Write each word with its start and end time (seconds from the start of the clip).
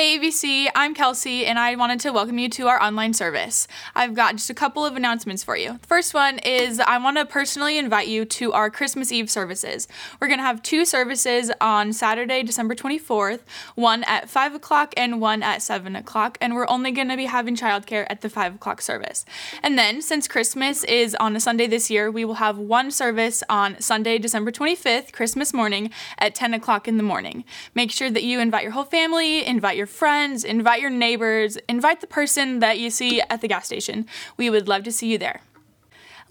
Hey 0.00 0.18
ABC, 0.18 0.68
I'm 0.74 0.94
Kelsey, 0.94 1.44
and 1.44 1.58
I 1.58 1.74
wanted 1.74 2.00
to 2.00 2.10
welcome 2.10 2.38
you 2.38 2.48
to 2.48 2.68
our 2.68 2.82
online 2.82 3.12
service. 3.12 3.68
I've 3.94 4.14
got 4.14 4.36
just 4.36 4.48
a 4.48 4.54
couple 4.54 4.86
of 4.86 4.96
announcements 4.96 5.44
for 5.44 5.58
you. 5.58 5.74
The 5.74 5.86
first 5.86 6.14
one 6.14 6.38
is 6.38 6.80
I 6.80 6.96
want 6.96 7.18
to 7.18 7.26
personally 7.26 7.76
invite 7.76 8.08
you 8.08 8.24
to 8.24 8.54
our 8.54 8.70
Christmas 8.70 9.12
Eve 9.12 9.28
services. 9.28 9.88
We're 10.18 10.28
going 10.28 10.38
to 10.38 10.44
have 10.44 10.62
two 10.62 10.86
services 10.86 11.52
on 11.60 11.92
Saturday, 11.92 12.42
December 12.42 12.74
24th, 12.74 13.40
one 13.74 14.02
at 14.04 14.30
5 14.30 14.54
o'clock 14.54 14.94
and 14.96 15.20
one 15.20 15.42
at 15.42 15.60
7 15.60 15.94
o'clock, 15.94 16.38
and 16.40 16.54
we're 16.54 16.68
only 16.70 16.92
going 16.92 17.10
to 17.10 17.16
be 17.18 17.26
having 17.26 17.54
childcare 17.54 18.06
at 18.08 18.22
the 18.22 18.30
5 18.30 18.54
o'clock 18.54 18.80
service. 18.80 19.26
And 19.62 19.78
then, 19.78 20.00
since 20.00 20.26
Christmas 20.26 20.82
is 20.84 21.14
on 21.16 21.36
a 21.36 21.40
Sunday 21.40 21.66
this 21.66 21.90
year, 21.90 22.10
we 22.10 22.24
will 22.24 22.36
have 22.36 22.56
one 22.56 22.90
service 22.90 23.42
on 23.50 23.78
Sunday, 23.82 24.16
December 24.16 24.50
25th, 24.50 25.12
Christmas 25.12 25.52
morning, 25.52 25.90
at 26.16 26.34
10 26.34 26.54
o'clock 26.54 26.88
in 26.88 26.96
the 26.96 27.02
morning. 27.02 27.44
Make 27.74 27.90
sure 27.90 28.10
that 28.10 28.22
you 28.22 28.40
invite 28.40 28.62
your 28.62 28.72
whole 28.72 28.84
family, 28.84 29.44
invite 29.44 29.76
your 29.76 29.89
friends, 29.90 30.44
invite 30.44 30.80
your 30.80 30.90
neighbors, 30.90 31.58
invite 31.68 32.00
the 32.00 32.06
person 32.06 32.60
that 32.60 32.78
you 32.78 32.90
see 32.90 33.20
at 33.20 33.40
the 33.40 33.48
gas 33.48 33.66
station. 33.66 34.06
We 34.36 34.48
would 34.48 34.68
love 34.68 34.84
to 34.84 34.92
see 34.92 35.10
you 35.12 35.18
there. 35.18 35.40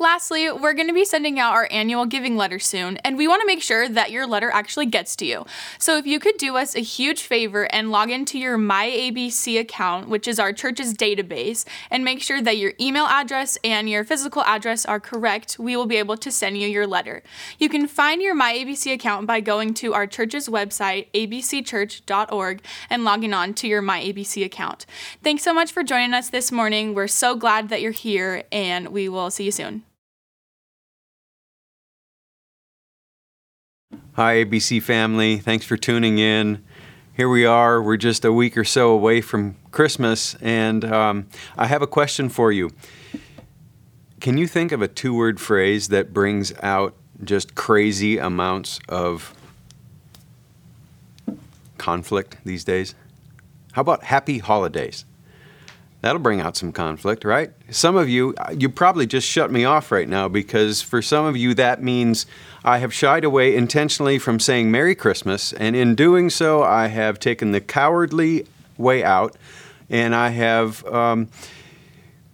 Lastly, 0.02 0.50
we're 0.50 0.72
going 0.72 0.88
to 0.88 0.94
be 0.94 1.04
sending 1.04 1.40
out 1.40 1.52
our 1.52 1.68
annual 1.70 2.06
giving 2.06 2.38
letter 2.38 2.58
soon, 2.58 2.96
and 3.00 3.18
we 3.18 3.28
want 3.28 3.42
to 3.42 3.46
make 3.46 3.62
sure 3.62 3.90
that 3.90 4.12
your 4.12 4.26
letter 4.26 4.50
actually 4.50 4.86
gets 4.86 5.14
to 5.18 5.26
you. 5.26 5.46
So 5.78 5.98
if 5.98 6.08
you 6.08 6.22
could 6.22 6.38
do 6.38 6.56
us 6.56 6.74
a 6.74 6.80
huge 6.80 7.24
favor 7.24 7.66
and 7.66 7.92
log 7.92 8.10
into 8.10 8.40
your 8.40 8.58
MyABC 8.58 9.60
account, 9.60 10.08
which 10.08 10.26
is 10.26 10.40
our 10.40 10.54
church's 10.54 10.94
database, 10.94 11.66
and 11.92 12.06
make 12.06 12.22
sure 12.22 12.42
that 12.42 12.56
your 12.56 12.72
email 12.80 13.08
address 13.08 13.58
and 13.62 13.90
your 13.90 14.06
physical 14.06 14.42
address 14.44 14.86
are 14.86 15.02
correct, 15.02 15.60
we 15.60 15.76
will 15.76 15.86
be 15.86 15.98
able 15.98 16.16
to 16.16 16.32
send 16.32 16.58
you 16.58 16.70
your 16.70 16.88
letter. 16.88 17.22
You 17.58 17.68
can 17.68 17.86
find 17.86 18.22
your 18.22 18.38
MyABC 18.38 18.94
account 18.94 19.28
by 19.28 19.42
going 19.42 19.74
to 19.76 19.94
our 19.94 20.08
church's 20.08 20.48
website, 20.48 21.12
abcchurch.org, 21.14 22.62
and 22.90 23.04
logging 23.04 23.34
on 23.34 23.54
to 23.56 23.68
your 23.68 23.82
MyABC 23.82 24.46
account. 24.46 24.86
Thanks 25.22 25.44
so 25.44 25.54
much 25.54 25.74
for 25.74 25.84
joining 25.84 26.14
us 26.14 26.30
this 26.30 26.54
morning. 26.54 26.94
We're 26.94 27.08
so 27.08 27.36
glad 27.36 27.68
that 27.68 27.82
you're 27.82 27.92
here, 27.92 28.46
and 28.50 28.88
we 28.88 29.10
will 29.10 29.30
see 29.30 29.44
you 29.44 29.52
soon. 29.52 29.84
Hi, 34.14 34.44
ABC 34.44 34.82
family. 34.82 35.38
Thanks 35.38 35.66
for 35.66 35.78
tuning 35.78 36.18
in. 36.18 36.64
Here 37.16 37.30
we 37.30 37.46
are. 37.46 37.82
We're 37.82 37.96
just 37.96 38.26
a 38.26 38.34
week 38.34 38.58
or 38.58 38.64
so 38.64 38.90
away 38.90 39.22
from 39.22 39.56
Christmas, 39.72 40.36
and 40.42 40.84
um, 40.84 41.28
I 41.56 41.68
have 41.68 41.84
a 41.84 41.88
question 41.88 42.28
for 42.28 42.52
you. 42.52 42.72
Can 44.20 44.38
you 44.38 44.48
think 44.48 44.72
of 44.72 44.82
a 44.82 44.88
two 44.88 45.14
word 45.14 45.40
phrase 45.40 45.90
that 45.90 46.12
brings 46.12 46.52
out 46.62 46.96
just 47.24 47.54
crazy 47.54 48.18
amounts 48.18 48.80
of 48.90 49.34
conflict 51.78 52.38
these 52.44 52.64
days? 52.64 52.96
How 53.74 53.82
about 53.82 54.04
happy 54.04 54.40
holidays? 54.40 55.06
That'll 56.02 56.22
bring 56.22 56.40
out 56.40 56.56
some 56.56 56.72
conflict, 56.72 57.26
right? 57.26 57.52
Some 57.70 57.98
of 57.98 58.08
you, 58.08 58.34
you 58.56 58.70
probably 58.70 59.06
just 59.06 59.28
shut 59.28 59.52
me 59.52 59.66
off 59.66 59.92
right 59.92 60.08
now 60.08 60.30
because 60.30 60.82
for 60.82 61.02
some 61.02 61.26
of 61.26 61.36
you, 61.36 61.54
that 61.56 61.84
means 61.84 62.26
I 62.64 62.78
have 62.78 62.94
shied 62.94 63.26
away 63.26 63.54
intentionally 63.56 64.18
from 64.18 64.40
saying 64.40 64.72
Merry 64.72 64.96
Christmas, 64.96 65.52
and 65.54 65.76
in 65.76 65.96
doing 65.96 66.30
so, 66.30 66.64
I 66.64 66.88
have 66.88 67.20
taken 67.20 67.52
the 67.52 67.60
cowardly 67.60 68.48
way 68.78 69.04
out 69.04 69.36
and 69.90 70.16
I 70.16 70.30
have 70.30 70.86
um, 70.86 71.30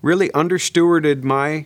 really 0.01 0.29
understewarded 0.29 1.23
my 1.23 1.65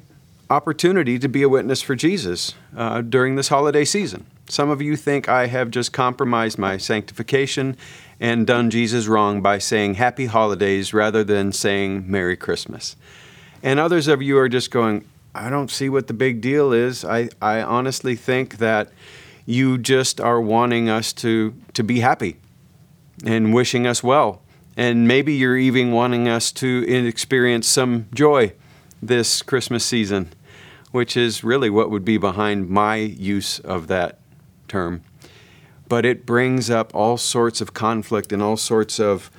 opportunity 0.50 1.20
to 1.20 1.28
be 1.28 1.42
a 1.44 1.50
witness 1.50 1.82
for 1.82 1.96
Jesus 1.96 2.54
uh, 2.76 3.02
during 3.02 3.36
this 3.36 3.50
holiday 3.50 3.86
season. 3.86 4.26
Some 4.50 4.72
of 4.72 4.82
you 4.82 4.96
think 4.96 5.30
I 5.30 5.46
have 5.46 5.70
just 5.70 5.94
compromised 5.94 6.58
my 6.58 6.78
sanctification 6.78 7.78
and 8.20 8.48
done 8.48 8.72
Jesus 8.72 9.06
wrong 9.06 9.44
by 9.44 9.60
saying 9.60 9.94
happy 9.94 10.26
holidays 10.26 10.92
rather 10.92 11.24
than 11.24 11.52
saying 11.52 12.10
Merry 12.10 12.36
Christmas. 12.36 12.96
And 13.62 13.80
others 13.80 14.08
of 14.08 14.24
you 14.24 14.40
are 14.40 14.50
just 14.50 14.72
going, 14.72 15.06
I 15.36 15.52
don't 15.52 15.70
see 15.70 15.88
what 15.88 16.08
the 16.08 16.16
big 16.16 16.42
deal 16.42 16.74
is. 16.74 17.06
I, 17.06 17.30
I 17.40 17.62
honestly 17.62 18.16
think 18.16 18.58
that 18.58 18.90
you 19.46 19.78
just 19.78 20.20
are 20.20 20.42
wanting 20.42 20.90
us 20.90 21.14
to, 21.14 21.54
to 21.74 21.84
be 21.84 22.00
happy 22.00 22.38
and 23.24 23.54
wishing 23.54 23.86
us 23.86 24.02
well. 24.02 24.42
And 24.76 25.08
maybe 25.08 25.34
you're 25.34 25.58
even 25.58 25.92
wanting 25.92 26.28
us 26.28 26.52
to 26.54 26.86
experience 26.88 27.68
some 27.68 28.08
joy 28.16 28.54
this 29.00 29.44
Christmas 29.44 29.86
season, 29.86 30.34
which 30.92 31.16
is 31.16 31.44
really 31.44 31.70
what 31.70 31.92
would 31.92 32.04
be 32.04 32.18
behind 32.18 32.68
my 32.68 32.96
use 32.96 33.60
of 33.60 33.88
that 33.88 34.20
term 34.70 35.04
but 35.90 36.06
it 36.06 36.26
brings 36.26 36.70
up 36.70 36.94
all 36.96 37.18
sorts 37.18 37.60
of 37.60 37.74
conflict 37.74 38.32
and 38.32 38.42
all 38.42 38.56
sorts 38.56 39.00
of, 39.00 39.30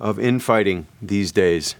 of 0.00 0.18
infighting 0.18 0.86
these 1.00 1.32
days. 1.32 1.76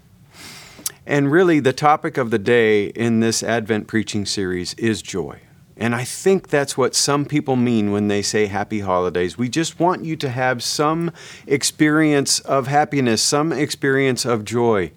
And 1.04 1.32
really, 1.32 1.58
the 1.58 1.72
topic 1.72 2.16
of 2.16 2.30
the 2.30 2.38
day 2.38 2.86
in 2.86 3.18
this 3.18 3.42
Advent 3.42 3.88
preaching 3.88 4.24
series 4.24 4.74
is 4.74 5.02
joy. 5.02 5.40
And 5.76 5.94
I 5.94 6.04
think 6.04 6.48
that's 6.48 6.76
what 6.76 6.94
some 6.94 7.24
people 7.24 7.56
mean 7.56 7.90
when 7.90 8.06
they 8.08 8.22
say 8.22 8.46
happy 8.46 8.80
holidays. 8.80 9.36
We 9.36 9.48
just 9.48 9.80
want 9.80 10.04
you 10.04 10.14
to 10.16 10.28
have 10.28 10.62
some 10.62 11.10
experience 11.46 12.38
of 12.40 12.68
happiness, 12.68 13.22
some 13.22 13.50
experience 13.50 14.24
of 14.24 14.44
joy 14.44 14.92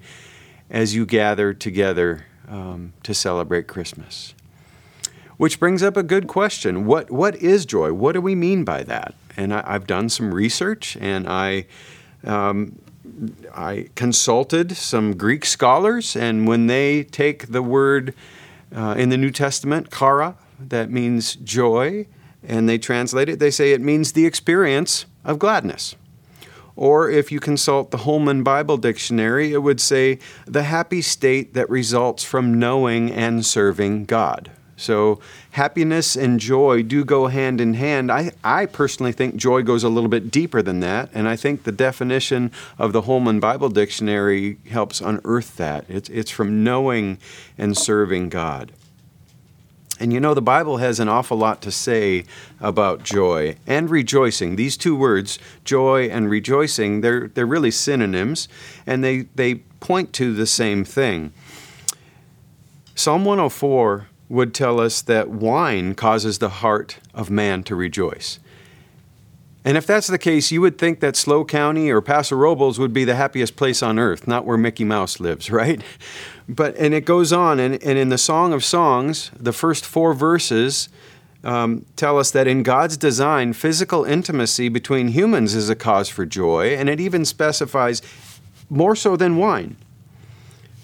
as 0.69 0.94
you 0.94 1.06
gather 1.06 1.53
together 1.53 2.25
um, 2.47 2.94
to 3.03 3.13
celebrate 3.13 3.68
Christmas. 3.68 4.35
Which 5.38 5.59
brings 5.59 5.81
up 5.81 5.97
a 5.97 6.03
good 6.03 6.27
question. 6.27 6.85
What, 6.85 7.09
what 7.09 7.35
is 7.38 7.66
joy? 7.66 7.94
What 7.94 8.13
do 8.13 8.21
we 8.21 8.35
mean 8.35 8.63
by 8.63 8.83
that? 8.83 9.16
and 9.38 9.53
I, 9.53 9.73
have 9.73 9.88
done 9.88 10.09
some 10.09 10.33
research 10.33 10.97
and 10.99 11.27
I. 11.27 11.66
Um, 12.23 12.79
I 13.53 13.89
consulted 13.95 14.75
some 14.77 15.17
Greek 15.17 15.45
scholars, 15.45 16.16
and 16.16 16.47
when 16.47 16.67
they 16.67 17.03
take 17.03 17.47
the 17.47 17.61
word 17.61 18.16
uh, 18.73 18.95
in 18.97 19.09
the 19.09 19.17
New 19.17 19.29
Testament, 19.29 19.91
chara, 19.91 20.35
that 20.57 20.89
means 20.89 21.35
joy, 21.35 22.07
and 22.41 22.67
they 22.67 22.77
translate 22.77 23.27
it, 23.27 23.39
they 23.39 23.51
say 23.51 23.73
it 23.73 23.81
means 23.81 24.13
the 24.13 24.25
experience 24.25 25.05
of 25.25 25.38
gladness. 25.38 25.95
Or 26.77 27.09
if 27.09 27.31
you 27.31 27.39
consult 27.39 27.91
the 27.91 27.97
Holman 27.97 28.41
Bible 28.41 28.77
Dictionary, 28.77 29.53
it 29.53 29.59
would 29.59 29.81
say 29.81 30.17
the 30.45 30.63
happy 30.63 31.01
state 31.01 31.53
that 31.53 31.69
results 31.69 32.23
from 32.23 32.57
knowing 32.57 33.11
and 33.11 33.45
serving 33.45 34.05
God. 34.05 34.49
So 34.83 35.19
happiness 35.51 36.16
and 36.16 36.39
joy 36.39 36.83
do 36.83 37.05
go 37.05 37.27
hand 37.27 37.61
in 37.61 37.75
hand. 37.75 38.11
I, 38.11 38.31
I 38.44 38.66
personally 38.66 39.13
think 39.13 39.38
joy 39.38 39.63
goes 39.63 39.83
a 39.83 39.89
little 39.89 40.09
bit 40.09 40.29
deeper 40.29 40.61
than 40.61 40.81
that, 40.81 41.09
and 41.13 41.27
I 41.27 41.38
think 41.38 41.63
the 41.63 41.71
definition 41.71 42.51
of 42.77 42.91
the 42.91 43.03
Holman 43.03 43.39
Bible 43.39 43.69
Dictionary 43.69 44.57
helps 44.69 44.99
unearth 44.99 45.55
that. 45.55 45.85
It's, 45.88 46.09
it's 46.09 46.31
from 46.31 46.63
knowing 46.63 47.17
and 47.57 47.77
serving 47.77 48.29
God. 48.29 48.73
And 49.99 50.11
you 50.11 50.19
know, 50.19 50.33
the 50.33 50.41
Bible 50.41 50.77
has 50.77 50.99
an 50.99 51.07
awful 51.07 51.38
lot 51.38 51.61
to 51.61 51.72
say 51.72 52.25
about 52.59 53.03
joy 53.03 53.55
and 53.66 53.89
rejoicing. 53.89 54.57
These 54.57 54.75
two 54.75 54.97
words, 54.97 55.39
joy 55.63 56.09
and 56.09 56.29
rejoicing, 56.29 56.99
they're, 56.99 57.29
they're 57.29 57.45
really 57.45 57.72
synonyms, 57.72 58.49
and 58.85 59.01
they, 59.01 59.22
they 59.35 59.55
point 59.79 60.11
to 60.13 60.33
the 60.33 60.47
same 60.47 60.83
thing. 60.83 61.31
Psalm 62.95 63.23
104 63.23 64.07
would 64.33 64.53
tell 64.53 64.79
us 64.79 65.03
that 65.03 65.29
wine 65.29 65.94
causes 65.94 66.39
the 66.39 66.49
heart 66.49 66.97
of 67.13 67.29
man 67.29 67.61
to 67.63 67.75
rejoice. 67.75 68.39
And 69.63 69.77
if 69.77 69.85
that's 69.85 70.07
the 70.07 70.17
case, 70.17 70.51
you 70.51 70.59
would 70.59 70.77
think 70.77 70.99
that 70.99 71.16
SLO 71.16 71.45
County 71.45 71.91
or 71.91 72.01
Paso 72.01 72.35
Robles 72.35 72.79
would 72.79 72.93
be 72.93 73.05
the 73.05 73.16
happiest 73.16 73.55
place 73.55 73.83
on 73.83 73.99
earth, 73.99 74.27
not 74.27 74.43
where 74.43 74.57
Mickey 74.57 74.83
Mouse 74.83 75.19
lives, 75.19 75.51
right? 75.61 75.81
But 76.49 76.75
and 76.77 76.95
it 76.95 77.05
goes 77.05 77.31
on, 77.31 77.59
and, 77.59 77.81
and 77.83 77.97
in 77.97 78.09
the 78.09 78.17
Song 78.17 78.53
of 78.53 78.66
Songs, 78.66 79.31
the 79.39 79.53
first 79.53 79.85
four 79.85 80.13
verses 80.16 80.89
um, 81.43 81.85
tell 81.95 82.17
us 82.17 82.31
that 82.31 82.47
in 82.47 82.63
God's 82.63 82.97
design, 82.97 83.53
physical 83.53 84.03
intimacy 84.03 84.67
between 84.67 85.09
humans 85.09 85.53
is 85.53 85.69
a 85.69 85.75
cause 85.75 86.09
for 86.09 86.25
joy, 86.25 86.75
and 86.75 86.89
it 86.89 86.99
even 86.99 87.23
specifies 87.23 88.01
more 88.69 88.96
so 88.96 89.16
than 89.16 89.37
wine. 89.37 89.75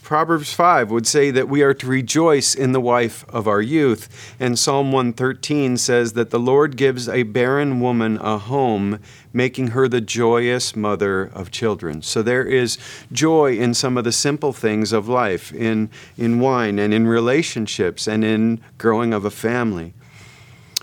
Proverbs 0.10 0.52
5 0.52 0.90
would 0.90 1.06
say 1.06 1.30
that 1.30 1.48
we 1.48 1.62
are 1.62 1.76
to 1.76 1.86
rejoice 1.86 2.56
in 2.56 2.72
the 2.72 2.82
wife 2.82 3.24
of 3.30 3.48
our 3.48 3.62
youth. 3.62 4.34
And 4.40 4.58
Psalm 4.58 4.92
113 4.92 5.78
says 5.78 6.14
that 6.14 6.32
the 6.32 6.40
Lord 6.40 6.78
gives 6.78 7.08
a 7.08 7.22
barren 7.22 7.80
woman 7.80 8.18
a 8.18 8.40
home, 8.40 9.02
making 9.34 9.68
her 9.68 9.88
the 9.88 10.02
joyous 10.02 10.76
mother 10.76 11.26
of 11.26 11.52
children. 11.52 12.02
So 12.02 12.24
there 12.24 12.44
is 12.44 12.80
joy 13.12 13.56
in 13.60 13.76
some 13.76 14.00
of 14.00 14.04
the 14.04 14.12
simple 14.12 14.52
things 14.52 14.94
of 14.94 15.08
life, 15.08 15.54
in, 15.54 15.92
in 16.18 16.40
wine 16.40 16.80
and 16.80 16.92
in 16.92 17.06
relationships 17.06 18.08
and 18.08 18.26
in 18.26 18.62
growing 18.80 19.14
of 19.14 19.26
a 19.26 19.30
family. 19.30 19.94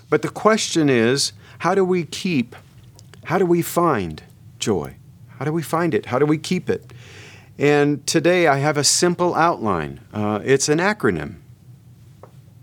But 0.09 0.21
the 0.21 0.29
question 0.29 0.87
is 0.87 1.33
how 1.59 1.75
do 1.75 1.83
we 1.83 2.05
keep, 2.05 2.55
how 3.25 3.39
do 3.39 3.45
we 3.45 3.61
find 3.61 4.23
joy? 4.57 4.95
How 5.37 5.43
do 5.43 5.51
we 5.51 5.63
find 5.63 5.93
it? 5.93 6.05
How 6.05 6.17
do 6.17 6.25
we 6.25 6.37
keep 6.37 6.69
it? 6.69 6.93
And 7.59 8.05
today 8.05 8.47
I 8.47 8.57
have 8.57 8.77
a 8.77 8.83
simple 8.83 9.33
outline. 9.33 10.01
Uh, 10.13 10.39
it's 10.43 10.69
an 10.69 10.79
acronym 10.79 11.37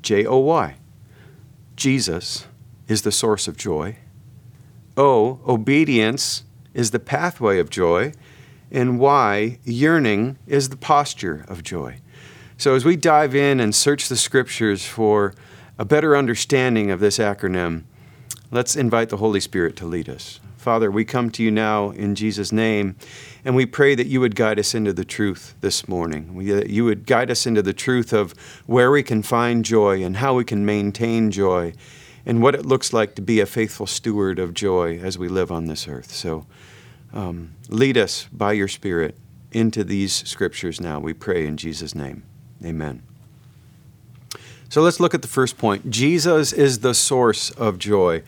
J 0.02 0.24
O 0.26 0.38
Y. 0.38 0.76
Jesus 1.76 2.46
is 2.86 3.02
the 3.02 3.12
source 3.12 3.48
of 3.48 3.56
joy. 3.56 3.96
O, 4.96 5.40
obedience 5.46 6.44
is 6.74 6.92
the 6.92 7.00
pathway 7.00 7.58
of 7.58 7.70
joy. 7.70 8.12
and 8.70 8.98
why 8.98 9.58
yearning 9.64 10.36
is 10.46 10.68
the 10.68 10.76
posture 10.76 11.44
of 11.48 11.62
joy. 11.62 11.98
So, 12.58 12.74
as 12.74 12.84
we 12.84 12.96
dive 12.96 13.34
in 13.34 13.60
and 13.60 13.74
search 13.74 14.08
the 14.08 14.16
scriptures 14.16 14.84
for 14.84 15.34
a 15.78 15.84
better 15.84 16.16
understanding 16.16 16.90
of 16.90 16.98
this 17.00 17.18
acronym, 17.18 17.84
let's 18.50 18.74
invite 18.76 19.10
the 19.10 19.18
Holy 19.18 19.40
Spirit 19.40 19.76
to 19.76 19.86
lead 19.86 20.08
us. 20.08 20.40
Father, 20.64 20.90
we 20.90 21.04
come 21.04 21.28
to 21.32 21.42
you 21.42 21.50
now 21.50 21.90
in 21.90 22.14
Jesus' 22.14 22.50
name, 22.50 22.96
and 23.44 23.54
we 23.54 23.66
pray 23.66 23.94
that 23.94 24.06
you 24.06 24.18
would 24.20 24.34
guide 24.34 24.58
us 24.58 24.74
into 24.74 24.94
the 24.94 25.04
truth 25.04 25.54
this 25.60 25.86
morning. 25.86 26.42
That 26.46 26.70
you 26.70 26.86
would 26.86 27.04
guide 27.04 27.30
us 27.30 27.44
into 27.44 27.60
the 27.60 27.74
truth 27.74 28.14
of 28.14 28.32
where 28.64 28.90
we 28.90 29.02
can 29.02 29.22
find 29.22 29.62
joy 29.62 30.02
and 30.02 30.16
how 30.16 30.32
we 30.32 30.42
can 30.42 30.64
maintain 30.64 31.30
joy 31.30 31.74
and 32.24 32.42
what 32.42 32.54
it 32.54 32.64
looks 32.64 32.94
like 32.94 33.14
to 33.16 33.20
be 33.20 33.40
a 33.40 33.46
faithful 33.46 33.86
steward 33.86 34.38
of 34.38 34.54
joy 34.54 34.98
as 35.00 35.18
we 35.18 35.28
live 35.28 35.52
on 35.52 35.66
this 35.66 35.86
earth. 35.86 36.10
So 36.10 36.46
um, 37.12 37.52
lead 37.68 37.98
us 37.98 38.26
by 38.32 38.52
your 38.52 38.68
Spirit 38.68 39.18
into 39.52 39.84
these 39.84 40.14
scriptures 40.14 40.80
now, 40.80 40.98
we 40.98 41.12
pray 41.12 41.46
in 41.46 41.58
Jesus' 41.58 41.94
name. 41.94 42.22
Amen. 42.64 43.02
So 44.70 44.80
let's 44.80 44.98
look 44.98 45.12
at 45.14 45.20
the 45.20 45.28
first 45.28 45.58
point. 45.58 45.90
Jesus 45.90 46.54
is 46.54 46.78
the 46.78 46.94
source 46.94 47.50
of 47.50 47.78
joy. 47.78 48.22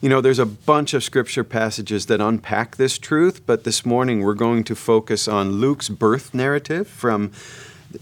You 0.00 0.08
know, 0.08 0.22
there's 0.22 0.38
a 0.38 0.46
bunch 0.46 0.94
of 0.94 1.04
scripture 1.04 1.44
passages 1.44 2.06
that 2.06 2.22
unpack 2.22 2.76
this 2.76 2.96
truth, 2.96 3.44
but 3.44 3.64
this 3.64 3.84
morning 3.84 4.22
we're 4.22 4.32
going 4.32 4.64
to 4.64 4.74
focus 4.74 5.28
on 5.28 5.60
Luke's 5.60 5.90
birth 5.90 6.32
narrative 6.32 6.88
from 6.88 7.32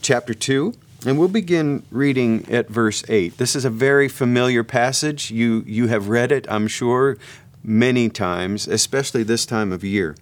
chapter 0.00 0.33
2. 0.33 0.75
And 1.05 1.19
we'll 1.19 1.27
begin 1.27 1.83
reading 1.91 2.47
at 2.49 2.69
verse 2.69 3.03
8. 3.09 3.39
This 3.39 3.56
is 3.56 3.65
a 3.65 3.71
very 3.71 4.09
familiar 4.09 4.62
passage. 4.62 5.33
You, 5.33 5.65
you 5.67 5.89
have 5.89 6.09
read 6.09 6.31
it, 6.31 6.47
I'm 6.49 6.69
sure, 6.69 7.19
many 7.65 8.09
times, 8.09 8.69
especially 8.69 9.25
this 9.25 9.44
time 9.44 9.73
of 9.73 9.83
year. 9.83 10.15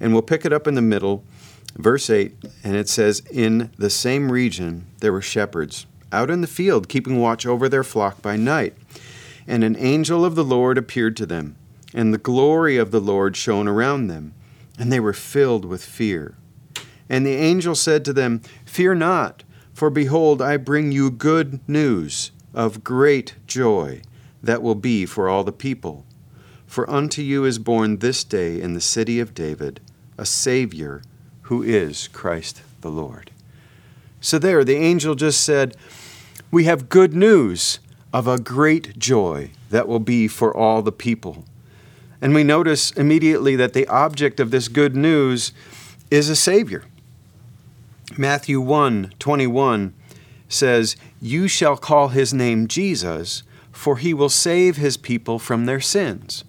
And 0.00 0.12
we'll 0.12 0.22
pick 0.22 0.44
it 0.44 0.52
up 0.52 0.66
in 0.66 0.74
the 0.74 0.82
middle, 0.82 1.22
verse 1.76 2.10
8, 2.10 2.34
and 2.64 2.74
it 2.74 2.88
says, 2.88 3.22
In 3.30 3.70
the 3.78 3.90
same 3.90 4.32
region 4.32 4.84
there 4.98 5.12
were 5.12 5.22
shepherds 5.22 5.86
out 6.10 6.28
in 6.28 6.40
the 6.40 6.48
field, 6.48 6.88
keeping 6.88 7.20
watch 7.20 7.46
over 7.46 7.68
their 7.68 7.84
flock 7.84 8.20
by 8.20 8.36
night. 8.36 8.74
And 9.48 9.64
an 9.64 9.76
angel 9.76 10.24
of 10.24 10.36
the 10.36 10.44
Lord 10.44 10.78
appeared 10.78 11.16
to 11.16 11.26
them, 11.26 11.56
and 11.92 12.14
the 12.14 12.18
glory 12.18 12.76
of 12.76 12.92
the 12.92 13.00
Lord 13.00 13.34
shone 13.34 13.66
around 13.66 14.06
them, 14.06 14.34
and 14.78 14.92
they 14.92 15.00
were 15.00 15.14
filled 15.14 15.64
with 15.64 15.82
fear. 15.82 16.36
And 17.08 17.24
the 17.24 17.34
angel 17.34 17.74
said 17.74 18.04
to 18.04 18.12
them, 18.12 18.42
Fear 18.66 18.96
not, 18.96 19.42
for 19.72 19.88
behold, 19.88 20.42
I 20.42 20.58
bring 20.58 20.92
you 20.92 21.10
good 21.10 21.66
news 21.66 22.30
of 22.52 22.84
great 22.84 23.36
joy 23.46 24.02
that 24.42 24.62
will 24.62 24.74
be 24.74 25.06
for 25.06 25.28
all 25.28 25.44
the 25.44 25.52
people. 25.52 26.04
For 26.66 26.88
unto 26.90 27.22
you 27.22 27.46
is 27.46 27.58
born 27.58 27.98
this 27.98 28.24
day 28.24 28.60
in 28.60 28.74
the 28.74 28.80
city 28.80 29.18
of 29.18 29.34
David 29.34 29.80
a 30.18 30.26
Savior 30.26 31.00
who 31.42 31.62
is 31.62 32.08
Christ 32.08 32.62
the 32.82 32.90
Lord. 32.90 33.30
So, 34.20 34.38
there, 34.38 34.64
the 34.64 34.76
angel 34.76 35.14
just 35.14 35.40
said, 35.40 35.76
We 36.50 36.64
have 36.64 36.88
good 36.88 37.14
news 37.14 37.78
of 38.12 38.26
a 38.26 38.38
great 38.38 38.98
joy 38.98 39.50
that 39.70 39.88
will 39.88 40.00
be 40.00 40.28
for 40.28 40.56
all 40.56 40.82
the 40.82 40.92
people. 40.92 41.44
And 42.20 42.34
we 42.34 42.44
notice 42.44 42.90
immediately 42.92 43.54
that 43.56 43.74
the 43.74 43.86
object 43.86 44.40
of 44.40 44.50
this 44.50 44.68
good 44.68 44.96
news 44.96 45.52
is 46.10 46.28
a 46.28 46.36
Savior. 46.36 46.84
Matthew 48.16 48.60
1 48.60 49.12
21 49.18 49.94
says, 50.48 50.96
You 51.20 51.46
shall 51.46 51.76
call 51.76 52.08
his 52.08 52.32
name 52.32 52.66
Jesus, 52.66 53.42
for 53.70 53.98
he 53.98 54.14
will 54.14 54.30
save 54.30 54.76
his 54.76 54.96
people 54.96 55.38
from 55.38 55.66
their 55.66 55.80
sins. 55.80 56.44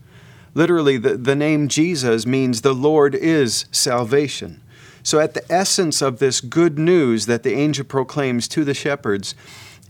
Literally, 0.56 0.97
the, 0.97 1.15
the 1.15 1.35
name 1.35 1.67
Jesus 1.67 2.25
means 2.25 2.61
the 2.61 2.73
Lord 2.73 3.13
is 3.13 3.65
salvation. 3.71 4.61
So, 5.03 5.19
at 5.19 5.33
the 5.33 5.51
essence 5.51 6.01
of 6.01 6.19
this 6.19 6.41
good 6.41 6.79
news 6.79 7.25
that 7.27 7.44
the 7.44 7.53
angel 7.53 7.85
proclaims 7.85 8.47
to 8.50 8.63
the 8.63 8.73
shepherds 8.73 9.35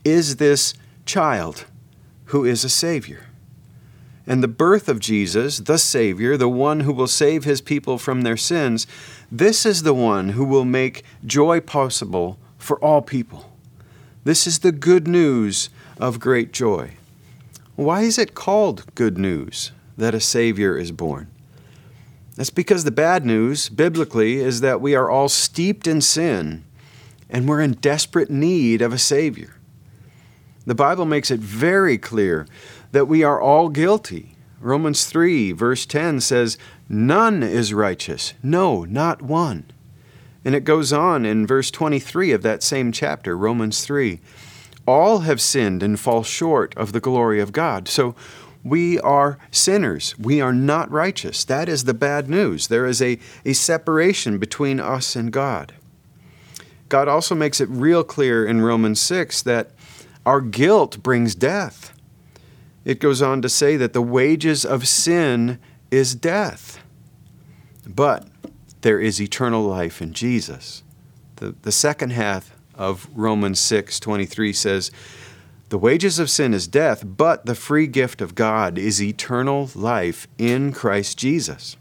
is 0.04 0.36
this 0.36 0.74
child 1.10 1.66
who 2.26 2.46
is 2.46 2.64
a 2.64 2.70
Savior. 2.70 3.26
And 4.28 4.44
the 4.44 4.48
birth 4.48 4.88
of 4.88 5.00
Jesus, 5.00 5.58
the 5.58 5.80
Savior, 5.80 6.38
the 6.38 6.48
one 6.48 6.82
who 6.82 6.94
will 6.94 7.08
save 7.08 7.46
his 7.46 7.62
people 7.62 7.98
from 7.98 8.22
their 8.22 8.38
sins, 8.38 8.86
this 9.32 9.66
is 9.66 9.82
the 9.82 9.96
one 9.96 10.30
who 10.30 10.46
will 10.46 10.66
make 10.66 11.04
joy 11.26 11.62
possible 11.62 12.38
for 12.60 12.78
all 12.84 13.02
people. 13.02 13.52
This 14.24 14.46
is 14.46 14.60
the 14.60 14.72
good 14.72 15.08
news 15.08 15.72
of 15.98 16.20
great 16.20 16.54
joy. 16.54 16.92
Why 17.76 18.02
is 18.02 18.20
it 18.20 18.36
called 18.36 18.94
good 18.94 19.18
news 19.18 19.72
that 19.98 20.14
a 20.14 20.20
Savior 20.20 20.78
is 20.78 20.92
born? 20.92 21.28
That's 22.36 22.52
because 22.52 22.84
the 22.84 22.92
bad 22.92 23.26
news, 23.26 23.68
biblically, 23.68 24.36
is 24.36 24.62
that 24.62 24.80
we 24.80 24.94
are 24.94 25.10
all 25.10 25.28
steeped 25.28 25.88
in 25.88 26.02
sin 26.02 26.66
and 27.32 27.50
we're 27.50 27.62
in 27.62 27.72
desperate 27.74 28.30
need 28.30 28.84
of 28.84 28.94
a 28.94 29.00
Savior. 29.00 29.56
The 30.70 30.76
Bible 30.76 31.06
makes 31.06 31.32
it 31.32 31.40
very 31.40 31.98
clear 31.98 32.46
that 32.92 33.08
we 33.08 33.24
are 33.24 33.42
all 33.42 33.70
guilty. 33.70 34.36
Romans 34.62 35.08
3, 35.08 35.52
verse 35.52 35.84
10 35.88 36.22
says, 36.22 36.60
None 36.88 37.42
is 37.42 37.74
righteous, 37.74 38.36
no, 38.44 38.84
not 38.84 39.24
one. 39.24 39.66
And 40.46 40.54
it 40.54 40.66
goes 40.66 40.94
on 40.94 41.26
in 41.26 41.48
verse 41.48 41.72
23 41.72 42.34
of 42.34 42.44
that 42.44 42.62
same 42.62 42.92
chapter, 42.92 43.36
Romans 43.36 43.84
3. 43.84 44.20
All 44.86 45.22
have 45.22 45.42
sinned 45.42 45.82
and 45.82 46.00
fall 46.00 46.22
short 46.22 46.78
of 46.78 46.94
the 46.94 47.00
glory 47.00 47.40
of 47.40 47.52
God. 47.52 47.88
So 47.88 48.14
we 48.64 49.00
are 49.00 49.40
sinners. 49.50 50.20
We 50.20 50.40
are 50.40 50.54
not 50.54 50.92
righteous. 50.92 51.44
That 51.46 51.68
is 51.68 51.86
the 51.86 51.96
bad 51.96 52.30
news. 52.30 52.68
There 52.68 52.86
is 52.86 53.02
a, 53.02 53.18
a 53.44 53.54
separation 53.54 54.38
between 54.38 54.80
us 54.80 55.16
and 55.16 55.32
God. 55.32 55.74
God 56.90 57.08
also 57.08 57.34
makes 57.34 57.60
it 57.60 57.70
real 57.70 58.04
clear 58.04 58.46
in 58.46 58.62
Romans 58.62 59.02
6 59.02 59.42
that 59.42 59.72
our 60.30 60.42
guilt 60.42 61.02
brings 61.02 61.34
death. 61.34 61.92
It 62.86 63.00
goes 63.00 63.20
on 63.20 63.42
to 63.42 63.50
say 63.50 63.78
that 63.78 63.94
the 63.94 64.02
wages 64.02 64.64
of 64.64 64.88
sin 64.88 65.58
is 65.90 66.14
death. 66.14 66.84
But 67.88 68.28
there 68.82 69.00
is 69.00 69.20
eternal 69.20 69.64
life 69.64 70.04
in 70.04 70.14
Jesus. 70.14 70.84
The, 71.38 71.56
the 71.64 71.72
second 71.72 72.12
half 72.12 72.56
of 72.76 73.10
Romans 73.16 73.60
6 73.60 74.00
23 74.00 74.54
says, 74.54 74.92
The 75.70 75.80
wages 75.80 76.20
of 76.20 76.30
sin 76.30 76.54
is 76.54 76.68
death, 76.68 77.04
but 77.04 77.48
the 77.48 77.56
free 77.56 77.88
gift 77.88 78.22
of 78.22 78.36
God 78.36 78.78
is 78.78 79.02
eternal 79.02 79.72
life 79.74 80.28
in 80.38 80.74
Christ 80.74 81.18
Jesus. 81.18 81.76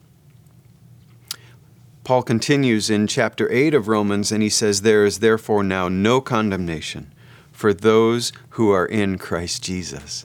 Paul 2.03 2.23
continues 2.23 2.89
in 2.89 3.09
chapter 3.09 3.53
8 3.53 3.75
of 3.75 3.89
Romans, 3.89 4.33
and 4.33 4.43
he 4.43 4.49
says, 4.49 4.81
There 4.81 5.05
is 5.05 5.19
therefore 5.19 5.62
now 5.62 5.90
no 5.90 6.23
condemnation 6.23 7.12
for 7.59 7.75
those 7.75 8.33
who 8.50 8.71
are 8.71 8.87
in 8.87 9.19
Christ 9.19 9.65
Jesus. 9.65 10.25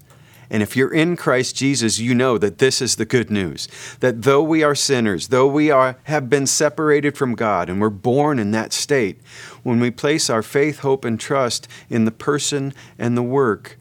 And 0.52 0.62
if 0.62 0.78
you're 0.78 0.94
in 0.94 1.16
Christ 1.16 1.56
Jesus, 1.56 1.98
you 1.98 2.14
know 2.14 2.38
that 2.38 2.60
this 2.60 2.80
is 2.80 2.96
the 2.96 3.06
good 3.06 3.32
news. 3.32 3.68
That 4.02 4.22
though 4.22 4.44
we 4.44 4.62
are 4.62 4.76
sinners, 4.76 5.30
though 5.30 5.48
we 5.48 5.72
are, 5.72 5.98
have 6.04 6.30
been 6.30 6.46
separated 6.46 7.18
from 7.18 7.34
God 7.34 7.72
and 7.72 7.82
we're 7.82 7.90
born 7.90 8.38
in 8.38 8.52
that 8.52 8.72
state, 8.72 9.20
when 9.64 9.80
we 9.80 9.90
place 9.90 10.30
our 10.30 10.44
faith, 10.44 10.82
hope, 10.82 11.04
and 11.04 11.20
trust 11.20 11.68
in 11.90 12.06
the 12.06 12.12
person 12.12 12.72
and 13.00 13.18
the 13.18 13.24
work 13.24 13.80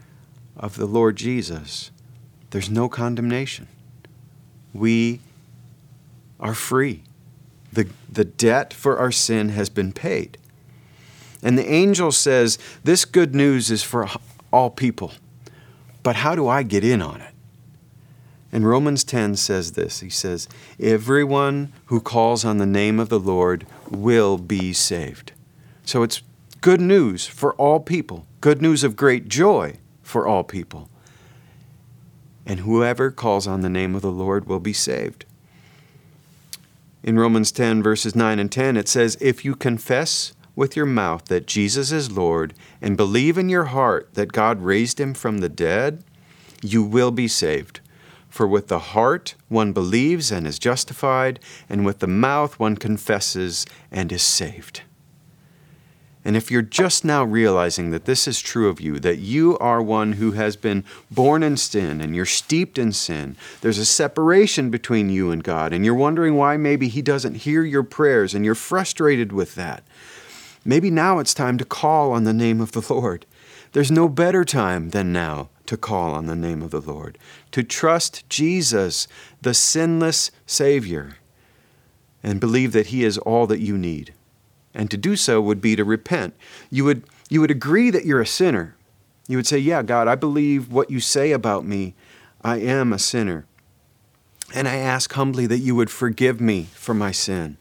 of 0.56 0.78
the 0.78 0.86
Lord 0.86 1.16
Jesus, 1.16 1.90
there's 2.52 2.70
no 2.70 2.88
condemnation. 2.88 3.68
We 4.72 5.20
are 6.40 6.54
free. 6.54 7.02
The, 7.70 7.86
the 8.10 8.24
debt 8.24 8.72
for 8.72 8.96
our 8.96 9.12
sin 9.12 9.50
has 9.50 9.68
been 9.68 9.92
paid. 9.92 10.38
And 11.42 11.58
the 11.58 11.68
angel 11.68 12.12
says, 12.12 12.58
This 12.84 13.04
good 13.04 13.34
news 13.34 13.70
is 13.70 13.82
for 13.82 14.08
all 14.52 14.70
people. 14.70 15.12
But 16.02 16.16
how 16.16 16.34
do 16.34 16.48
I 16.48 16.62
get 16.62 16.84
in 16.84 17.02
on 17.02 17.20
it? 17.20 17.32
And 18.52 18.68
Romans 18.68 19.02
10 19.02 19.36
says 19.36 19.72
this 19.72 20.00
He 20.00 20.10
says, 20.10 20.48
Everyone 20.78 21.72
who 21.86 22.00
calls 22.00 22.44
on 22.44 22.58
the 22.58 22.66
name 22.66 23.00
of 23.00 23.08
the 23.08 23.20
Lord 23.20 23.66
will 23.90 24.36
be 24.38 24.72
saved. 24.72 25.32
So 25.84 26.02
it's 26.02 26.22
good 26.60 26.80
news 26.80 27.26
for 27.26 27.54
all 27.54 27.80
people, 27.80 28.26
good 28.40 28.62
news 28.62 28.84
of 28.84 28.94
great 28.94 29.28
joy 29.28 29.78
for 30.02 30.26
all 30.26 30.44
people. 30.44 30.88
And 32.44 32.60
whoever 32.60 33.10
calls 33.10 33.46
on 33.46 33.62
the 33.62 33.68
name 33.68 33.94
of 33.94 34.02
the 34.02 34.10
Lord 34.10 34.46
will 34.46 34.60
be 34.60 34.72
saved. 34.72 35.24
In 37.02 37.18
Romans 37.18 37.50
10, 37.50 37.82
verses 37.82 38.14
9 38.14 38.38
and 38.38 38.50
10, 38.50 38.76
it 38.76 38.88
says, 38.88 39.16
If 39.20 39.44
you 39.44 39.54
confess 39.56 40.34
with 40.54 40.76
your 40.76 40.86
mouth 40.86 41.26
that 41.26 41.46
Jesus 41.46 41.92
is 41.92 42.12
Lord 42.12 42.54
and 42.80 42.96
believe 42.96 43.38
in 43.38 43.48
your 43.48 43.64
heart 43.64 44.14
that 44.14 44.32
God 44.32 44.60
raised 44.60 45.00
him 45.00 45.14
from 45.14 45.38
the 45.38 45.48
dead, 45.48 46.04
you 46.62 46.82
will 46.82 47.10
be 47.10 47.28
saved. 47.28 47.80
For 48.28 48.46
with 48.46 48.68
the 48.68 48.78
heart 48.78 49.34
one 49.48 49.72
believes 49.72 50.32
and 50.32 50.46
is 50.46 50.58
justified, 50.58 51.38
and 51.68 51.84
with 51.84 51.98
the 51.98 52.06
mouth 52.06 52.58
one 52.58 52.76
confesses 52.76 53.66
and 53.90 54.10
is 54.10 54.22
saved. 54.22 54.82
And 56.24 56.36
if 56.36 56.50
you're 56.50 56.62
just 56.62 57.04
now 57.04 57.24
realizing 57.24 57.90
that 57.90 58.04
this 58.04 58.28
is 58.28 58.40
true 58.40 58.68
of 58.68 58.80
you, 58.80 59.00
that 59.00 59.18
you 59.18 59.58
are 59.58 59.82
one 59.82 60.12
who 60.12 60.32
has 60.32 60.54
been 60.56 60.84
born 61.10 61.42
in 61.42 61.56
sin 61.56 62.00
and 62.00 62.14
you're 62.14 62.24
steeped 62.24 62.78
in 62.78 62.92
sin, 62.92 63.36
there's 63.60 63.78
a 63.78 63.84
separation 63.84 64.70
between 64.70 65.10
you 65.10 65.30
and 65.32 65.42
God, 65.42 65.72
and 65.72 65.84
you're 65.84 65.94
wondering 65.94 66.36
why 66.36 66.56
maybe 66.56 66.88
He 66.88 67.02
doesn't 67.02 67.34
hear 67.34 67.64
your 67.64 67.82
prayers 67.82 68.34
and 68.34 68.44
you're 68.44 68.54
frustrated 68.54 69.32
with 69.32 69.56
that, 69.56 69.82
maybe 70.64 70.90
now 70.90 71.18
it's 71.18 71.34
time 71.34 71.58
to 71.58 71.64
call 71.64 72.12
on 72.12 72.24
the 72.24 72.32
name 72.32 72.60
of 72.60 72.72
the 72.72 72.92
Lord. 72.92 73.26
There's 73.72 73.90
no 73.90 74.08
better 74.08 74.44
time 74.44 74.90
than 74.90 75.12
now 75.12 75.48
to 75.66 75.76
call 75.76 76.12
on 76.12 76.26
the 76.26 76.36
name 76.36 76.62
of 76.62 76.70
the 76.70 76.80
Lord, 76.80 77.18
to 77.52 77.62
trust 77.62 78.28
Jesus, 78.28 79.08
the 79.40 79.54
sinless 79.54 80.30
Savior, 80.46 81.16
and 82.22 82.40
believe 82.40 82.72
that 82.72 82.88
He 82.88 83.04
is 83.04 83.18
all 83.18 83.46
that 83.46 83.60
you 83.60 83.78
need. 83.78 84.12
And 84.74 84.90
to 84.90 84.96
do 84.96 85.16
so 85.16 85.40
would 85.40 85.60
be 85.60 85.76
to 85.76 85.84
repent. 85.84 86.34
You 86.70 86.84
would, 86.84 87.04
you 87.28 87.40
would 87.40 87.50
agree 87.50 87.90
that 87.90 88.04
you're 88.04 88.20
a 88.20 88.26
sinner. 88.26 88.76
You 89.28 89.38
would 89.38 89.46
say, 89.46 89.58
Yeah, 89.58 89.82
God, 89.82 90.08
I 90.08 90.14
believe 90.14 90.72
what 90.72 90.90
you 90.90 91.00
say 91.00 91.32
about 91.32 91.64
me. 91.64 91.94
I 92.42 92.58
am 92.58 92.92
a 92.92 92.98
sinner. 92.98 93.46
And 94.54 94.68
I 94.68 94.76
ask 94.76 95.12
humbly 95.12 95.46
that 95.46 95.58
you 95.58 95.74
would 95.74 95.90
forgive 95.90 96.40
me 96.40 96.68
for 96.74 96.94
my 96.94 97.12
sin. 97.12 97.56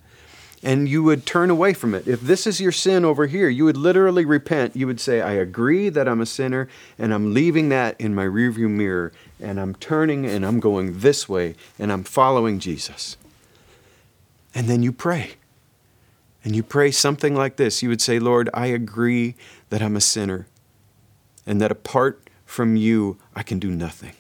And 0.64 0.88
you 0.88 1.02
would 1.02 1.26
turn 1.26 1.50
away 1.50 1.74
from 1.74 1.96
it. 1.96 2.08
If 2.08 2.22
this 2.22 2.46
is 2.46 2.62
your 2.62 2.72
sin 2.72 3.04
over 3.04 3.26
here, 3.26 3.50
you 3.50 3.66
would 3.66 3.78
literally 3.78 4.26
repent. 4.26 4.76
You 4.76 4.86
would 4.86 5.00
say, 5.00 5.20
I 5.20 5.32
agree 5.32 5.90
that 5.90 6.08
I'm 6.08 6.22
a 6.22 6.26
sinner, 6.26 6.68
and 7.00 7.14
I'm 7.14 7.34
leaving 7.34 7.70
that 7.70 8.00
in 8.00 8.14
my 8.14 8.26
rearview 8.26 8.70
mirror, 8.70 9.12
and 9.40 9.60
I'm 9.60 9.74
turning 9.74 10.26
and 10.26 10.46
I'm 10.46 10.60
going 10.60 11.00
this 11.00 11.28
way, 11.28 11.56
and 11.80 11.92
I'm 11.92 12.04
following 12.04 12.60
Jesus. 12.60 13.18
And 14.54 14.68
then 14.68 14.84
you 14.84 14.92
pray 14.92 15.32
and 16.44 16.56
you 16.56 16.64
pray 16.64 16.92
something 16.92 17.36
like 17.36 17.58
this, 17.58 17.84
you 17.84 17.90
would 17.90 18.02
say, 18.02 18.20
Lord, 18.20 18.50
I 18.54 18.68
agree 18.68 19.36
that 19.70 19.82
I'm 19.82 19.96
a 19.96 20.02
sinner 20.02 20.48
and 21.46 21.62
that 21.62 21.72
apart 21.72 22.30
from 22.46 22.76
you, 22.76 23.18
I 23.36 23.44
can 23.44 23.60
do 23.60 23.70
nothing. 23.70 24.14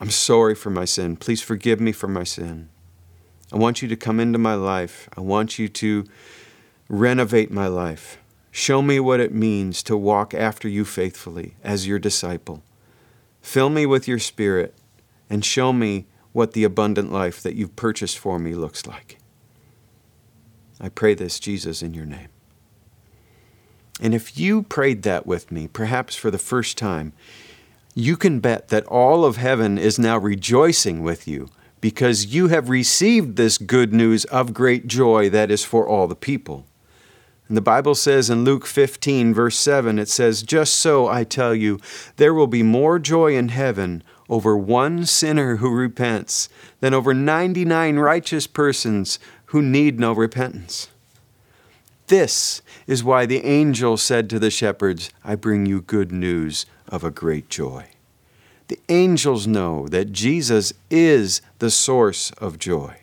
I'm 0.00 0.10
sorry 0.10 0.54
for 0.54 0.70
my 0.70 0.84
sin. 0.84 1.16
Please 1.16 1.40
forgive 1.40 1.80
me 1.80 1.92
for 1.92 2.08
my 2.08 2.24
sin. 2.24 2.68
I 3.52 3.58
want 3.58 3.82
you 3.82 3.88
to 3.88 3.96
come 3.96 4.18
into 4.18 4.38
my 4.38 4.54
life. 4.54 5.10
I 5.14 5.20
want 5.20 5.58
you 5.58 5.68
to 5.68 6.04
renovate 6.88 7.50
my 7.50 7.66
life. 7.66 8.16
Show 8.50 8.80
me 8.80 8.98
what 8.98 9.20
it 9.20 9.34
means 9.34 9.82
to 9.84 9.96
walk 9.96 10.32
after 10.32 10.68
you 10.68 10.86
faithfully 10.86 11.56
as 11.62 11.86
your 11.86 11.98
disciple. 11.98 12.62
Fill 13.42 13.68
me 13.68 13.84
with 13.84 14.08
your 14.08 14.18
spirit 14.18 14.74
and 15.28 15.44
show 15.44 15.72
me 15.72 16.06
what 16.32 16.52
the 16.52 16.64
abundant 16.64 17.12
life 17.12 17.42
that 17.42 17.54
you've 17.54 17.76
purchased 17.76 18.18
for 18.18 18.38
me 18.38 18.54
looks 18.54 18.86
like. 18.86 19.18
I 20.80 20.88
pray 20.88 21.14
this, 21.14 21.38
Jesus, 21.38 21.82
in 21.82 21.92
your 21.92 22.06
name. 22.06 22.28
And 24.00 24.14
if 24.14 24.38
you 24.38 24.62
prayed 24.62 25.02
that 25.02 25.26
with 25.26 25.52
me, 25.52 25.68
perhaps 25.68 26.16
for 26.16 26.30
the 26.30 26.38
first 26.38 26.78
time, 26.78 27.12
you 27.94 28.16
can 28.16 28.40
bet 28.40 28.68
that 28.68 28.86
all 28.86 29.26
of 29.26 29.36
heaven 29.36 29.76
is 29.76 29.98
now 29.98 30.16
rejoicing 30.16 31.02
with 31.02 31.28
you 31.28 31.50
because 31.82 32.26
you 32.26 32.48
have 32.48 32.70
received 32.70 33.36
this 33.36 33.58
good 33.58 33.92
news 33.92 34.24
of 34.26 34.54
great 34.54 34.86
joy 34.86 35.28
that 35.28 35.50
is 35.50 35.64
for 35.64 35.86
all 35.86 36.06
the 36.06 36.14
people. 36.16 36.64
And 37.48 37.56
the 37.56 37.60
Bible 37.60 37.96
says 37.96 38.30
in 38.30 38.44
Luke 38.44 38.64
15, 38.64 39.34
verse 39.34 39.58
7, 39.58 39.98
it 39.98 40.08
says, 40.08 40.42
Just 40.42 40.76
so 40.76 41.08
I 41.08 41.24
tell 41.24 41.54
you, 41.54 41.80
there 42.16 42.32
will 42.32 42.46
be 42.46 42.62
more 42.62 42.98
joy 43.00 43.36
in 43.36 43.48
heaven 43.48 44.02
over 44.30 44.56
one 44.56 45.04
sinner 45.04 45.56
who 45.56 45.74
repents 45.74 46.48
than 46.80 46.94
over 46.94 47.12
99 47.12 47.96
righteous 47.96 48.46
persons 48.46 49.18
who 49.46 49.60
need 49.60 49.98
no 49.98 50.12
repentance. 50.12 50.88
This 52.06 52.62
is 52.86 53.02
why 53.02 53.26
the 53.26 53.44
angel 53.44 53.96
said 53.96 54.30
to 54.30 54.38
the 54.38 54.50
shepherds, 54.50 55.10
I 55.24 55.34
bring 55.34 55.66
you 55.66 55.82
good 55.82 56.12
news 56.12 56.64
of 56.88 57.02
a 57.02 57.10
great 57.10 57.50
joy. 57.50 57.91
The 58.72 58.80
angels 58.88 59.46
know 59.46 59.86
that 59.88 60.12
Jesus 60.12 60.72
is 60.90 61.42
the 61.58 61.70
source 61.70 62.30
of 62.38 62.58
joy. 62.58 62.96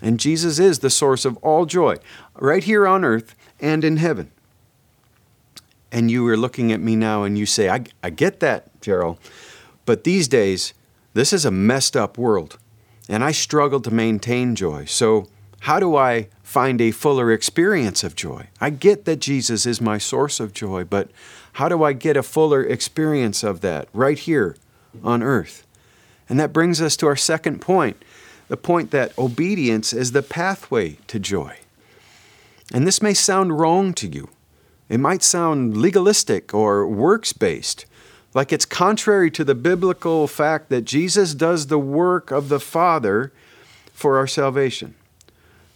And 0.00 0.20
Jesus 0.20 0.60
is 0.60 0.78
the 0.78 0.90
source 0.90 1.24
of 1.24 1.36
all 1.38 1.66
joy, 1.66 1.96
right 2.38 2.62
here 2.62 2.86
on 2.86 3.04
earth 3.04 3.34
and 3.58 3.82
in 3.82 3.96
heaven. 3.96 4.30
And 5.90 6.08
you 6.08 6.24
are 6.28 6.36
looking 6.36 6.70
at 6.70 6.78
me 6.78 6.94
now 6.94 7.24
and 7.24 7.36
you 7.36 7.46
say, 7.46 7.68
I, 7.68 7.82
I 8.00 8.10
get 8.10 8.38
that, 8.38 8.80
Gerald, 8.80 9.18
but 9.86 10.04
these 10.04 10.28
days, 10.28 10.72
this 11.14 11.32
is 11.32 11.44
a 11.44 11.50
messed 11.50 11.96
up 11.96 12.16
world 12.16 12.58
and 13.08 13.24
I 13.24 13.32
struggle 13.32 13.80
to 13.80 13.90
maintain 13.90 14.54
joy. 14.54 14.84
So, 14.84 15.26
how 15.62 15.80
do 15.80 15.96
I 15.96 16.28
find 16.44 16.80
a 16.80 16.92
fuller 16.92 17.32
experience 17.32 18.04
of 18.04 18.14
joy? 18.14 18.50
I 18.60 18.70
get 18.70 19.04
that 19.04 19.16
Jesus 19.16 19.66
is 19.66 19.80
my 19.80 19.98
source 19.98 20.38
of 20.38 20.52
joy, 20.52 20.84
but 20.84 21.10
how 21.52 21.68
do 21.68 21.82
I 21.82 21.92
get 21.92 22.16
a 22.16 22.22
fuller 22.22 22.64
experience 22.64 23.42
of 23.42 23.60
that 23.60 23.88
right 23.92 24.18
here 24.18 24.56
on 25.02 25.22
earth? 25.22 25.66
And 26.28 26.40
that 26.40 26.52
brings 26.52 26.80
us 26.80 26.96
to 26.98 27.06
our 27.06 27.16
second 27.16 27.60
point 27.60 28.02
the 28.48 28.56
point 28.56 28.90
that 28.90 29.16
obedience 29.18 29.92
is 29.92 30.12
the 30.12 30.22
pathway 30.22 30.98
to 31.06 31.18
joy. 31.18 31.56
And 32.72 32.86
this 32.86 33.02
may 33.02 33.14
sound 33.14 33.58
wrong 33.58 33.94
to 33.94 34.08
you. 34.08 34.28
It 34.88 34.98
might 34.98 35.22
sound 35.22 35.76
legalistic 35.76 36.52
or 36.52 36.86
works 36.86 37.32
based 37.32 37.86
like 38.34 38.52
it's 38.52 38.64
contrary 38.64 39.30
to 39.30 39.44
the 39.44 39.54
biblical 39.54 40.26
fact 40.26 40.70
that 40.70 40.82
Jesus 40.82 41.34
does 41.34 41.66
the 41.66 41.78
work 41.78 42.30
of 42.30 42.48
the 42.48 42.60
Father 42.60 43.32
for 43.92 44.16
our 44.16 44.26
salvation. 44.26 44.94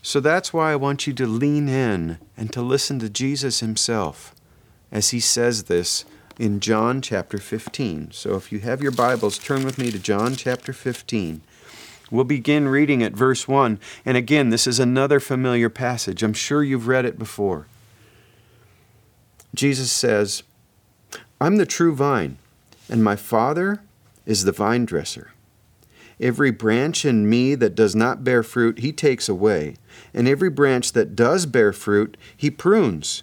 So 0.02 0.20
that's 0.20 0.52
why 0.52 0.72
I 0.72 0.76
want 0.76 1.06
you 1.06 1.12
to 1.14 1.26
lean 1.26 1.68
in 1.68 2.18
and 2.36 2.52
to 2.52 2.62
listen 2.62 2.98
to 3.00 3.10
Jesus 3.10 3.60
himself 3.60 4.34
as 4.90 5.10
he 5.10 5.20
says 5.20 5.64
this 5.64 6.04
in 6.38 6.60
John 6.60 7.00
chapter 7.02 7.38
15. 7.38 8.10
So 8.12 8.34
if 8.34 8.52
you 8.52 8.60
have 8.60 8.82
your 8.82 8.92
Bibles, 8.92 9.38
turn 9.38 9.64
with 9.64 9.78
me 9.78 9.90
to 9.90 9.98
John 9.98 10.34
chapter 10.34 10.72
15. 10.72 11.40
We'll 12.10 12.24
begin 12.24 12.68
reading 12.68 13.02
at 13.02 13.12
verse 13.12 13.48
1. 13.48 13.80
And 14.04 14.16
again, 14.16 14.50
this 14.50 14.66
is 14.66 14.78
another 14.78 15.18
familiar 15.18 15.68
passage. 15.68 16.22
I'm 16.22 16.34
sure 16.34 16.62
you've 16.62 16.86
read 16.86 17.04
it 17.04 17.18
before. 17.18 17.66
Jesus 19.54 19.90
says, 19.90 20.42
I'm 21.40 21.56
the 21.56 21.66
true 21.66 21.94
vine 21.94 22.38
and 22.88 23.02
my 23.02 23.16
Father 23.16 23.82
is 24.24 24.44
the 24.44 24.52
vine 24.52 24.84
dresser. 24.84 25.32
Every 26.20 26.50
branch 26.50 27.04
in 27.04 27.28
me 27.28 27.54
that 27.56 27.74
does 27.74 27.94
not 27.94 28.24
bear 28.24 28.42
fruit, 28.42 28.78
he 28.78 28.92
takes 28.92 29.28
away, 29.28 29.76
and 30.14 30.26
every 30.26 30.48
branch 30.48 30.92
that 30.92 31.14
does 31.14 31.44
bear 31.46 31.72
fruit, 31.72 32.16
he 32.34 32.50
prunes, 32.50 33.22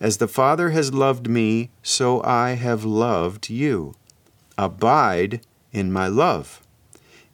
As 0.00 0.16
the 0.16 0.28
Father 0.28 0.70
has 0.70 0.94
loved 0.94 1.28
me, 1.28 1.68
so 1.82 2.22
I 2.24 2.52
have 2.52 2.84
loved 2.84 3.50
you. 3.50 3.94
Abide 4.56 5.42
in 5.72 5.92
my 5.92 6.06
love. 6.06 6.62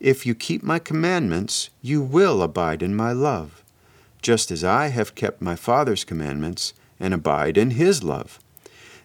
If 0.01 0.27
you 0.27 0.35
keep 0.35 0.65
my 0.65 0.81
commandments, 0.81 1.71
you 1.81 2.03
will 2.03 2.43
abide 2.43 2.83
in 2.83 2.95
my 2.95 3.13
love, 3.13 3.63
just 4.21 4.51
as 4.51 4.65
I 4.65 4.89
have 4.89 5.15
kept 5.15 5.41
my 5.41 5.55
Father's 5.55 6.05
commandments 6.05 6.75
and 6.99 7.15
abide 7.15 7.57
in 7.57 7.71
his 7.71 8.03
love. 8.03 8.41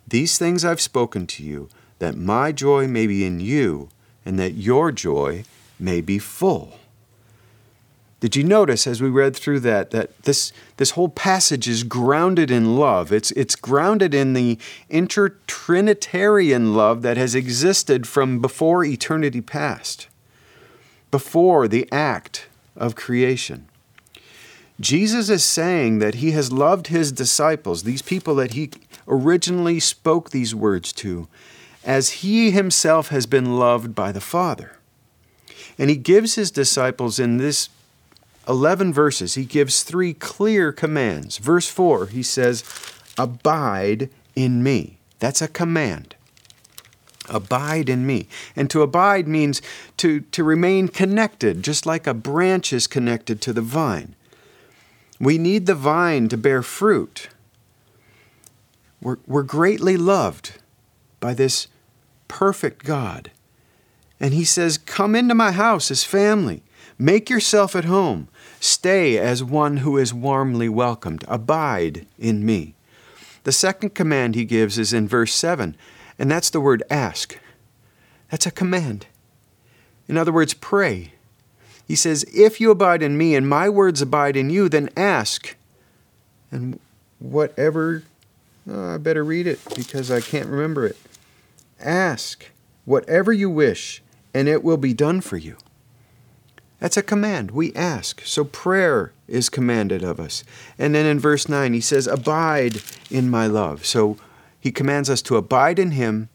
These 0.08 0.40
things 0.40 0.66
I've 0.66 0.82
spoken 0.82 1.28
to 1.28 1.44
you, 1.44 1.70
that 2.00 2.18
my 2.18 2.52
joy 2.52 2.88
may 2.88 3.06
be 3.06 3.24
in 3.24 3.40
you, 3.40 3.90
and 4.26 4.40
that 4.40 4.56
your 4.56 4.92
joy 4.92 5.44
may 5.80 6.02
be 6.02 6.18
full. 6.18 6.81
Did 8.22 8.36
you 8.36 8.44
notice 8.44 8.86
as 8.86 9.02
we 9.02 9.10
read 9.10 9.36
through 9.36 9.62
that 9.62 9.90
that 9.90 10.22
this 10.24 10.54
this 10.78 10.92
whole 10.92 11.10
passage 11.10 11.68
is 11.68 11.84
grounded 11.84 12.52
in 12.52 12.78
love? 12.78 13.12
It's 13.12 13.32
it's 13.32 13.56
grounded 13.56 14.14
in 14.14 14.34
the 14.34 14.60
intertrinitarian 14.92 16.76
love 16.76 17.02
that 17.02 17.18
has 17.18 17.34
existed 17.34 18.08
from 18.08 18.40
before 18.40 18.86
eternity 18.86 19.42
past, 19.42 20.08
before 21.10 21.68
the 21.68 21.92
act 21.92 22.46
of 22.78 22.96
creation. 22.96 23.68
Jesus 24.80 25.30
is 25.30 25.44
saying 25.44 25.98
that 25.98 26.16
he 26.16 26.32
has 26.32 26.52
loved 26.52 26.88
his 26.88 27.12
disciples, 27.12 27.84
these 27.84 28.04
people 28.04 28.36
that 28.36 28.54
he 28.54 28.70
originally 29.08 29.80
spoke 29.80 30.30
these 30.30 30.54
words 30.54 30.94
to, 30.94 31.28
as 31.84 32.22
he 32.22 32.52
himself 32.52 33.10
has 33.10 33.26
been 33.26 33.58
loved 33.58 33.96
by 33.96 34.12
the 34.12 34.22
Father. 34.22 34.78
And 35.80 35.90
he 35.90 35.96
gives 35.96 36.36
his 36.36 36.52
disciples 36.52 37.20
in 37.20 37.38
this 37.38 37.70
11 38.48 38.92
verses, 38.94 39.36
he 39.36 39.46
gives 39.46 39.84
three 39.84 40.14
clear 40.14 40.72
commands. 40.72 41.38
Verse 41.38 41.68
4, 41.70 42.08
he 42.08 42.24
says, 42.24 42.64
Abide 43.18 44.10
in 44.36 44.64
me. 44.64 44.98
That's 45.20 45.42
a 45.42 45.48
command. 45.48 46.16
Abide 47.30 47.88
in 47.88 48.06
me. 48.06 48.28
And 48.56 48.70
to 48.72 48.82
abide 48.82 49.28
means 49.28 49.62
to, 49.98 50.22
to 50.22 50.44
remain 50.44 50.88
connected, 50.88 51.64
just 51.64 51.86
like 51.86 52.08
a 52.08 52.14
branch 52.14 52.74
is 52.74 52.88
connected 52.88 53.42
to 53.42 53.54
the 53.54 53.62
vine. 53.62 54.16
We 55.20 55.38
need 55.38 55.68
the 55.68 55.76
vine 55.76 56.30
to 56.30 56.38
bear 56.38 56.64
fruit. 56.64 57.30
We're, 59.02 59.18
we're 59.28 59.44
greatly 59.44 59.98
loved 59.98 60.60
by 61.20 61.36
this 61.36 61.68
perfect 62.28 62.84
God. 62.84 63.30
And 64.20 64.34
He 64.34 64.44
says, 64.44 64.80
Come 64.80 65.16
into 65.16 65.36
my 65.36 65.52
house 65.52 65.92
as 65.92 66.04
family. 66.04 66.64
Make 66.98 67.30
yourself 67.30 67.76
at 67.76 67.86
home. 67.86 68.28
Stay 68.62 69.18
as 69.18 69.44
one 69.44 69.78
who 69.78 69.98
is 69.98 70.14
warmly 70.14 70.70
welcomed. 70.70 71.26
Abide 71.28 72.06
in 72.20 72.46
me. 72.46 72.76
The 73.44 73.52
second 73.52 73.96
command 73.96 74.36
he 74.36 74.46
gives 74.46 74.78
is 74.78 74.94
in 74.94 75.08
verse 75.08 75.34
7, 75.34 75.76
and 76.20 76.30
that's 76.30 76.52
the 76.52 76.62
word 76.62 76.84
ask. 76.88 77.40
That's 78.30 78.46
a 78.46 78.52
command. 78.52 79.08
In 80.08 80.16
other 80.16 80.32
words, 80.32 80.54
pray. 80.54 81.14
He 81.88 81.96
says, 81.96 82.24
If 82.36 82.62
you 82.62 82.70
abide 82.70 83.02
in 83.02 83.18
me 83.18 83.34
and 83.34 83.50
my 83.50 83.68
words 83.68 84.00
abide 84.00 84.38
in 84.38 84.52
you, 84.52 84.70
then 84.70 84.92
ask. 84.96 85.56
And 86.52 86.80
whatever, 87.18 88.04
oh, 88.70 88.94
I 88.94 88.98
better 89.00 89.24
read 89.24 89.48
it 89.48 89.60
because 89.76 90.12
I 90.12 90.22
can't 90.22 90.48
remember 90.48 90.86
it. 90.86 90.98
Ask 91.80 92.52
whatever 92.86 93.34
you 93.34 93.50
wish, 93.50 94.04
and 94.36 94.48
it 94.48 94.64
will 94.64 94.78
be 94.78 94.94
done 94.94 95.20
for 95.20 95.38
you. 95.38 95.58
That's 96.82 96.98
a 96.98 97.04
command. 97.04 97.52
We 97.52 97.72
ask. 97.76 98.24
So 98.26 98.44
prayer 98.44 99.14
is 99.28 99.50
commanded 99.50 100.04
of 100.04 100.20
us. 100.20 100.44
And 100.80 100.96
then 100.96 101.06
in 101.06 101.20
verse 101.20 101.48
9, 101.48 101.74
he 101.74 101.80
says, 101.80 102.08
Abide 102.08 102.82
in 103.12 103.30
my 103.30 103.46
love. 103.46 103.86
So 103.86 104.18
he 104.60 104.72
commands 104.72 105.08
us 105.08 105.22
to 105.24 105.38
abide 105.38 105.78
in 105.78 105.92
him, 105.92 106.30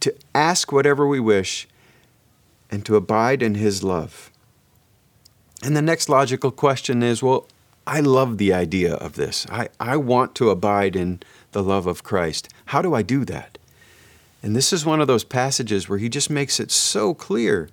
to 0.00 0.12
ask 0.34 0.72
whatever 0.72 1.06
we 1.06 1.20
wish, 1.20 1.68
and 2.72 2.84
to 2.84 2.96
abide 2.96 3.40
in 3.40 3.54
his 3.54 3.84
love. 3.84 4.32
And 5.62 5.76
the 5.76 5.82
next 5.82 6.08
logical 6.08 6.50
question 6.50 7.04
is 7.04 7.22
well, 7.22 7.46
I 7.86 8.00
love 8.00 8.38
the 8.38 8.52
idea 8.52 8.94
of 8.94 9.14
this. 9.14 9.46
I, 9.48 9.68
I 9.78 9.96
want 9.96 10.34
to 10.36 10.50
abide 10.50 10.96
in 10.96 11.20
the 11.52 11.62
love 11.62 11.86
of 11.86 12.02
Christ. 12.02 12.48
How 12.66 12.82
do 12.82 12.94
I 12.94 13.02
do 13.02 13.24
that? 13.26 13.58
And 14.42 14.56
this 14.56 14.72
is 14.72 14.84
one 14.84 15.00
of 15.00 15.06
those 15.06 15.22
passages 15.22 15.88
where 15.88 15.98
he 15.98 16.08
just 16.08 16.30
makes 16.30 16.58
it 16.58 16.72
so 16.72 17.14
clear. 17.14 17.68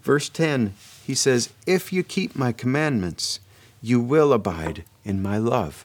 Verse 0.00 0.30
10 0.30 0.72
he 1.06 1.14
says, 1.14 1.50
If 1.68 1.92
you 1.92 2.02
keep 2.02 2.34
my 2.34 2.50
commandments, 2.50 3.38
you 3.80 4.00
will 4.00 4.32
abide 4.32 4.82
in 5.04 5.22
my 5.22 5.38
love, 5.38 5.84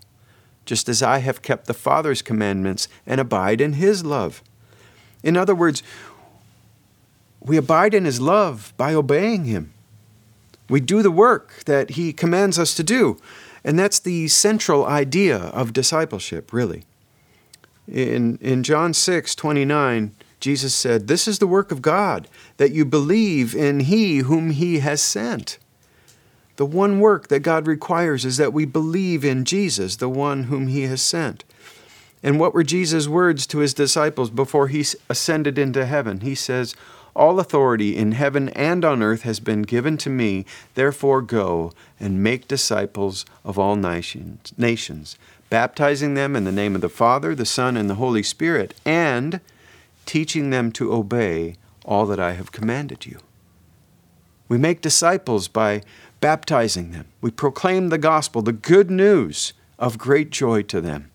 just 0.66 0.90
as 0.90 1.04
I 1.04 1.20
have 1.20 1.44
kept 1.44 1.68
the 1.68 1.76
Father's 1.76 2.24
commandments 2.24 2.88
and 3.06 3.22
abide 3.22 3.62
in 3.62 3.74
his 3.74 4.04
love. 4.04 4.42
In 5.22 5.38
other 5.38 5.54
words, 5.54 5.84
we 7.40 7.56
abide 7.56 7.94
in 7.94 8.06
his 8.06 8.20
love 8.20 8.74
by 8.78 8.96
obeying 8.96 9.46
him. 9.46 9.72
We 10.68 10.80
do 10.80 11.04
the 11.04 11.12
work 11.12 11.66
that 11.66 11.92
he 11.92 12.14
commands 12.14 12.58
us 12.58 12.74
to 12.74 12.84
do. 12.84 13.20
And 13.64 13.78
that's 13.78 14.00
the 14.00 14.28
central 14.28 14.88
idea 14.88 15.38
of 15.38 15.72
discipleship, 15.72 16.52
really. 16.52 16.82
In, 17.88 18.40
in 18.42 18.64
John 18.64 18.96
6 18.96 19.36
29, 19.36 20.16
Jesus 20.42 20.76
said, 20.76 21.08
This 21.08 21.28
is 21.28 21.40
the 21.40 21.48
work 21.48 21.72
of 21.72 21.82
God, 21.82 22.28
that 22.58 22.72
you 22.72 22.84
believe 22.84 23.56
in 23.56 23.82
He 23.82 24.18
whom 24.18 24.50
He 24.50 24.80
has 24.80 25.02
sent. 25.02 25.58
The 26.58 26.66
one 26.66 27.00
work 27.00 27.30
that 27.30 27.40
God 27.40 27.66
requires 27.66 28.26
is 28.26 28.38
that 28.38 28.54
we 28.54 28.66
believe 28.66 29.24
in 29.24 29.46
Jesus, 29.46 29.96
the 29.96 30.10
one 30.10 30.44
whom 30.44 30.68
He 30.68 30.82
has 30.84 31.02
sent. 31.02 31.44
And 32.22 32.40
what 32.40 32.54
were 32.54 32.64
Jesus' 32.64 33.08
words 33.08 33.48
to 33.48 33.60
His 33.60 33.74
disciples 33.74 34.30
before 34.30 34.68
He 34.68 34.86
ascended 35.10 35.58
into 35.58 35.86
heaven? 35.86 36.20
He 36.20 36.36
says, 36.36 36.76
All 37.16 37.40
authority 37.40 37.96
in 37.96 38.12
heaven 38.12 38.50
and 38.50 38.84
on 38.84 39.02
earth 39.02 39.22
has 39.22 39.40
been 39.40 39.62
given 39.62 39.98
to 40.00 40.10
me, 40.10 40.46
therefore 40.76 41.22
go 41.22 41.72
and 42.00 42.22
make 42.22 42.48
disciples 42.48 43.26
of 43.46 43.58
all 43.58 43.76
nations, 43.76 44.52
nations 44.58 45.18
baptizing 45.52 46.14
them 46.14 46.36
in 46.36 46.46
the 46.46 46.52
name 46.52 46.76
of 46.76 46.82
the 46.82 46.90
Father, 46.90 47.36
the 47.36 47.46
Son, 47.46 47.76
and 47.76 47.90
the 47.90 47.96
Holy 47.96 48.24
Spirit, 48.24 48.74
and 48.86 49.42
teaching 50.06 50.50
them 50.50 50.72
to 50.74 50.94
obey 50.94 51.56
all 51.86 52.06
that 52.06 52.20
I 52.20 52.34
have 52.34 52.52
commanded 52.52 53.06
you. 53.06 53.20
We 54.48 54.58
make 54.58 54.82
disciples 54.82 55.48
by 55.48 55.82
baptizing 56.20 56.92
them. 56.92 57.08
We 57.22 57.32
proclaim 57.32 57.90
the 57.90 57.98
gospel, 57.98 58.42
the 58.42 58.52
good 58.52 58.92
news 58.92 59.54
of 59.80 59.98
great 59.98 60.30
joy 60.30 60.64
to 60.64 60.82
them. 60.82 61.10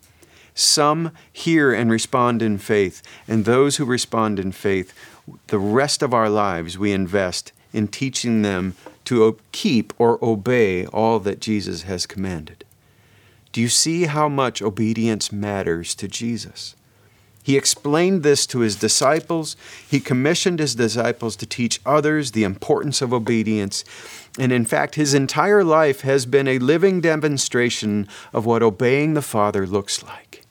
Some 0.55 1.13
hear 1.33 1.73
and 1.73 1.91
respond 1.91 2.41
in 2.41 2.59
faith, 2.59 3.03
and 3.29 3.45
those 3.45 3.77
who 3.77 3.85
respond 3.85 4.39
in 4.39 4.53
faith, 4.53 4.95
the 5.49 5.59
rest 5.59 6.03
of 6.03 6.15
our 6.15 6.31
lives 6.31 6.79
we 6.79 6.93
invest 6.93 7.53
in 7.73 7.89
teaching 7.89 8.43
them 8.43 8.75
to 9.05 9.39
keep 9.53 9.93
or 9.99 10.19
obey 10.25 10.87
all 10.87 11.19
that 11.21 11.41
Jesus 11.41 11.83
has 11.83 12.07
commanded. 12.07 12.65
Do 13.53 13.61
you 13.61 13.69
see 13.69 14.05
how 14.05 14.29
much 14.29 14.63
obedience 14.63 15.33
matters 15.33 15.95
to 15.97 16.09
Jesus? 16.09 16.76
He 17.47 17.57
explained 17.57 18.25
this 18.25 18.45
to 18.49 18.59
his 18.59 18.75
disciples. 18.75 19.57
He 19.89 20.01
commissioned 20.01 20.59
his 20.59 20.75
disciples 20.75 21.37
to 21.37 21.47
teach 21.47 21.81
others 21.87 22.33
the 22.33 22.43
importance 22.43 23.01
of 23.01 23.13
obedience. 23.13 23.85
And 24.37 24.51
in 24.51 24.65
fact, 24.65 24.97
his 24.97 25.15
entire 25.15 25.63
life 25.63 26.01
has 26.01 26.27
been 26.27 26.49
a 26.49 26.59
living 26.59 27.01
demonstration 27.01 28.09
of 28.33 28.47
what 28.47 28.65
obeying 28.65 29.15
the 29.15 29.23
Father 29.23 29.65
looks 29.65 30.03
like. 30.03 30.43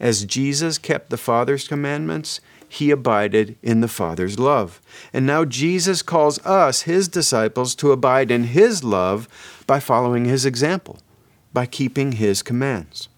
As 0.00 0.24
Jesus 0.24 0.78
kept 0.78 1.10
the 1.10 1.18
Father's 1.18 1.68
commandments, 1.68 2.40
he 2.66 2.90
abided 2.90 3.58
in 3.62 3.82
the 3.82 3.86
Father's 3.86 4.38
love. 4.38 4.80
And 5.12 5.26
now 5.26 5.44
Jesus 5.44 6.00
calls 6.00 6.38
us, 6.46 6.82
his 6.88 7.06
disciples, 7.06 7.74
to 7.74 7.92
abide 7.92 8.30
in 8.30 8.44
his 8.44 8.82
love 8.82 9.28
by 9.66 9.78
following 9.78 10.24
his 10.24 10.46
example, 10.46 11.00
by 11.52 11.66
keeping 11.66 12.12
his 12.12 12.42
commands. 12.42 13.10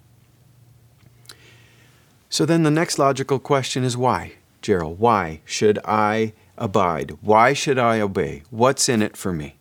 So 2.29 2.45
then 2.45 2.63
the 2.63 2.71
next 2.71 2.99
logical 2.99 3.39
question 3.39 3.85
is 3.85 3.97
why, 3.97 4.33
Gerald? 4.63 4.99
Why 4.99 5.41
should 5.45 5.79
I 5.85 6.33
abide? 6.59 7.17
Why 7.21 7.53
should 7.53 7.79
I 7.79 8.01
obey? 8.01 8.43
What's 8.51 8.89
in 8.89 9.03
it 9.03 9.17
for 9.17 9.33
me? 9.33 9.57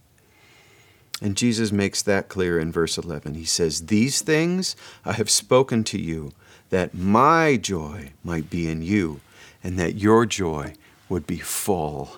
And 1.22 1.38
Jesus 1.38 1.72
makes 1.72 2.02
that 2.02 2.28
clear 2.28 2.60
in 2.60 2.72
verse 2.72 2.98
11. 2.98 3.36
He 3.36 3.46
says, 3.46 3.86
These 3.86 4.22
things 4.22 4.76
I 5.06 5.14
have 5.14 5.30
spoken 5.30 5.84
to 5.86 6.00
you, 6.00 6.34
that 6.70 6.94
my 6.94 7.58
joy 7.58 8.12
might 8.24 8.50
be 8.50 8.70
in 8.70 8.82
you, 8.82 9.22
and 9.64 9.80
that 9.80 9.96
your 9.96 10.26
joy 10.26 10.74
would 11.08 11.26
be 11.26 11.38
full. 11.38 12.18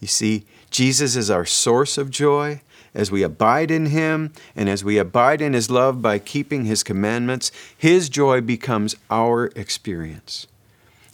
You 0.00 0.08
see, 0.08 0.46
Jesus 0.70 1.16
is 1.16 1.30
our 1.30 1.44
source 1.44 1.96
of 1.96 2.10
joy, 2.10 2.60
as 2.94 3.10
we 3.10 3.22
abide 3.22 3.70
in 3.70 3.86
Him 3.86 4.32
and 4.56 4.68
as 4.68 4.82
we 4.82 4.98
abide 4.98 5.40
in 5.40 5.52
His 5.52 5.70
love 5.70 6.00
by 6.00 6.18
keeping 6.18 6.64
His 6.64 6.82
commandments, 6.82 7.52
His 7.76 8.08
joy 8.08 8.40
becomes 8.40 8.96
our 9.10 9.46
experience. 9.54 10.46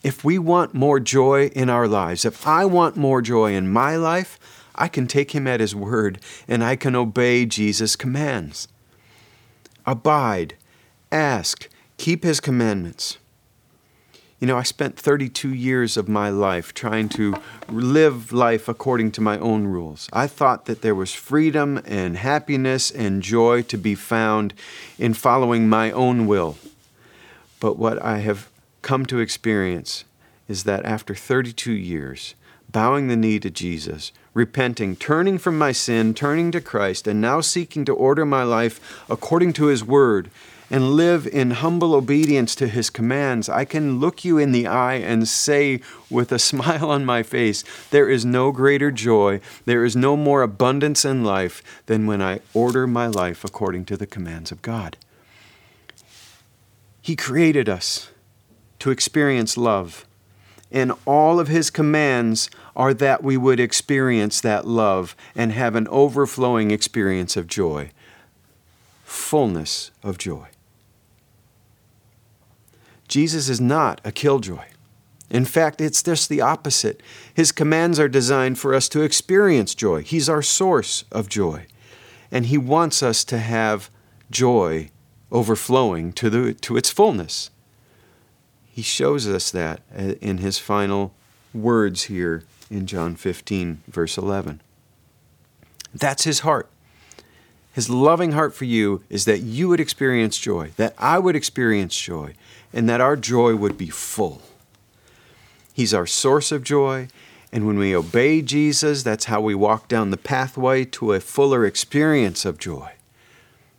If 0.02 0.24
we 0.24 0.38
want 0.38 0.74
more 0.74 1.00
joy 1.00 1.46
in 1.48 1.68
our 1.68 1.88
lives, 1.88 2.24
if 2.24 2.46
I 2.46 2.64
want 2.64 2.96
more 2.96 3.20
joy 3.20 3.54
in 3.54 3.72
my 3.72 3.96
life, 3.96 4.38
I 4.74 4.88
can 4.88 5.06
take 5.06 5.32
Him 5.32 5.46
at 5.46 5.60
His 5.60 5.74
word 5.74 6.20
and 6.48 6.64
I 6.64 6.76
can 6.76 6.96
obey 6.96 7.46
Jesus' 7.46 7.96
commands. 7.96 8.68
Abide, 9.84 10.54
ask, 11.10 11.68
keep 11.98 12.24
His 12.24 12.40
commandments. 12.40 13.18
You 14.42 14.48
know, 14.48 14.58
I 14.58 14.64
spent 14.64 14.98
32 14.98 15.54
years 15.54 15.96
of 15.96 16.08
my 16.08 16.28
life 16.28 16.74
trying 16.74 17.08
to 17.10 17.40
live 17.68 18.32
life 18.32 18.66
according 18.66 19.12
to 19.12 19.20
my 19.20 19.38
own 19.38 19.68
rules. 19.68 20.08
I 20.12 20.26
thought 20.26 20.64
that 20.64 20.82
there 20.82 20.96
was 20.96 21.14
freedom 21.14 21.80
and 21.84 22.16
happiness 22.16 22.90
and 22.90 23.22
joy 23.22 23.62
to 23.62 23.78
be 23.78 23.94
found 23.94 24.52
in 24.98 25.14
following 25.14 25.68
my 25.68 25.92
own 25.92 26.26
will. 26.26 26.58
But 27.60 27.78
what 27.78 28.02
I 28.02 28.18
have 28.18 28.48
come 28.82 29.06
to 29.06 29.20
experience 29.20 30.02
is 30.48 30.64
that 30.64 30.84
after 30.84 31.14
32 31.14 31.70
years, 31.70 32.34
bowing 32.68 33.06
the 33.06 33.14
knee 33.14 33.38
to 33.38 33.48
Jesus, 33.48 34.10
repenting, 34.34 34.96
turning 34.96 35.38
from 35.38 35.56
my 35.56 35.70
sin, 35.70 36.14
turning 36.14 36.50
to 36.50 36.60
Christ, 36.60 37.06
and 37.06 37.20
now 37.20 37.42
seeking 37.42 37.84
to 37.84 37.94
order 37.94 38.26
my 38.26 38.42
life 38.42 39.04
according 39.08 39.52
to 39.52 39.66
His 39.66 39.84
Word 39.84 40.32
and 40.72 40.94
live 40.94 41.26
in 41.26 41.50
humble 41.52 41.94
obedience 41.94 42.56
to 42.56 42.66
His 42.66 42.90
commands, 42.90 43.48
I 43.48 43.64
can 43.64 44.00
look 44.00 44.24
you 44.24 44.38
in 44.38 44.50
the 44.50 44.66
eye 44.66 44.94
and 44.94 45.28
say 45.28 45.80
with 46.10 46.32
a 46.32 46.38
smile 46.50 46.90
on 46.90 47.04
my 47.04 47.22
face, 47.22 47.62
There 47.90 48.08
is 48.08 48.24
no 48.24 48.50
greater 48.50 48.90
joy, 48.90 49.40
there 49.66 49.84
is 49.84 49.94
no 49.94 50.16
more 50.16 50.42
abundance 50.42 51.04
in 51.04 51.22
life 51.22 51.62
than 51.86 52.06
when 52.06 52.20
I 52.20 52.40
order 52.54 52.86
my 52.86 53.06
life 53.06 53.44
according 53.44 53.84
to 53.84 53.96
the 53.96 54.06
commands 54.06 54.50
of 54.50 54.62
God. 54.62 54.96
He 57.00 57.14
created 57.14 57.68
us 57.68 58.10
to 58.78 58.90
experience 58.90 59.56
love 59.56 60.06
and 60.72 60.92
all 61.04 61.38
of 61.38 61.48
his 61.48 61.68
commands 61.68 62.48
are 62.74 62.94
that 62.94 63.22
we 63.22 63.36
would 63.36 63.60
experience 63.60 64.40
that 64.40 64.66
love 64.66 65.14
and 65.34 65.52
have 65.52 65.76
an 65.76 65.86
overflowing 65.88 66.70
experience 66.70 67.36
of 67.36 67.46
joy, 67.46 67.90
fullness 69.04 69.90
of 70.02 70.16
joy. 70.16 70.48
Jesus 73.12 73.50
is 73.50 73.60
not 73.60 74.00
a 74.04 74.10
killjoy. 74.10 74.64
In 75.28 75.44
fact, 75.44 75.82
it's 75.82 76.02
just 76.02 76.30
the 76.30 76.40
opposite. 76.40 77.02
His 77.34 77.52
commands 77.52 78.00
are 78.00 78.08
designed 78.08 78.58
for 78.58 78.74
us 78.74 78.88
to 78.88 79.02
experience 79.02 79.74
joy. 79.74 80.02
He's 80.02 80.30
our 80.30 80.40
source 80.40 81.04
of 81.12 81.28
joy. 81.28 81.66
And 82.30 82.46
He 82.46 82.56
wants 82.56 83.02
us 83.02 83.22
to 83.24 83.36
have 83.36 83.90
joy 84.30 84.90
overflowing 85.30 86.14
to, 86.14 86.30
the, 86.30 86.54
to 86.54 86.78
its 86.78 86.88
fullness. 86.88 87.50
He 88.72 88.80
shows 88.80 89.28
us 89.28 89.50
that 89.50 89.80
uh, 89.94 90.14
in 90.22 90.38
his 90.38 90.56
final 90.56 91.12
words 91.52 92.04
here 92.04 92.44
in 92.70 92.86
John 92.86 93.14
15, 93.14 93.82
verse 93.88 94.16
11. 94.16 94.62
That's 95.94 96.24
his 96.24 96.40
heart. 96.40 96.70
His 97.74 97.90
loving 97.90 98.32
heart 98.32 98.54
for 98.54 98.64
you 98.64 99.02
is 99.10 99.26
that 99.26 99.40
you 99.40 99.68
would 99.68 99.80
experience 99.80 100.38
joy, 100.38 100.70
that 100.76 100.94
I 100.98 101.18
would 101.18 101.36
experience 101.36 101.94
joy, 101.94 102.34
and 102.72 102.88
that 102.88 103.00
our 103.00 103.16
joy 103.16 103.54
would 103.54 103.76
be 103.76 103.88
full. 103.88 104.42
He's 105.72 105.94
our 105.94 106.06
source 106.06 106.52
of 106.52 106.64
joy, 106.64 107.08
and 107.52 107.66
when 107.66 107.78
we 107.78 107.94
obey 107.94 108.42
Jesus, 108.42 109.02
that's 109.02 109.26
how 109.26 109.40
we 109.40 109.54
walk 109.54 109.88
down 109.88 110.10
the 110.10 110.16
pathway 110.16 110.84
to 110.86 111.12
a 111.12 111.20
fuller 111.20 111.66
experience 111.66 112.44
of 112.44 112.58
joy. 112.58 112.92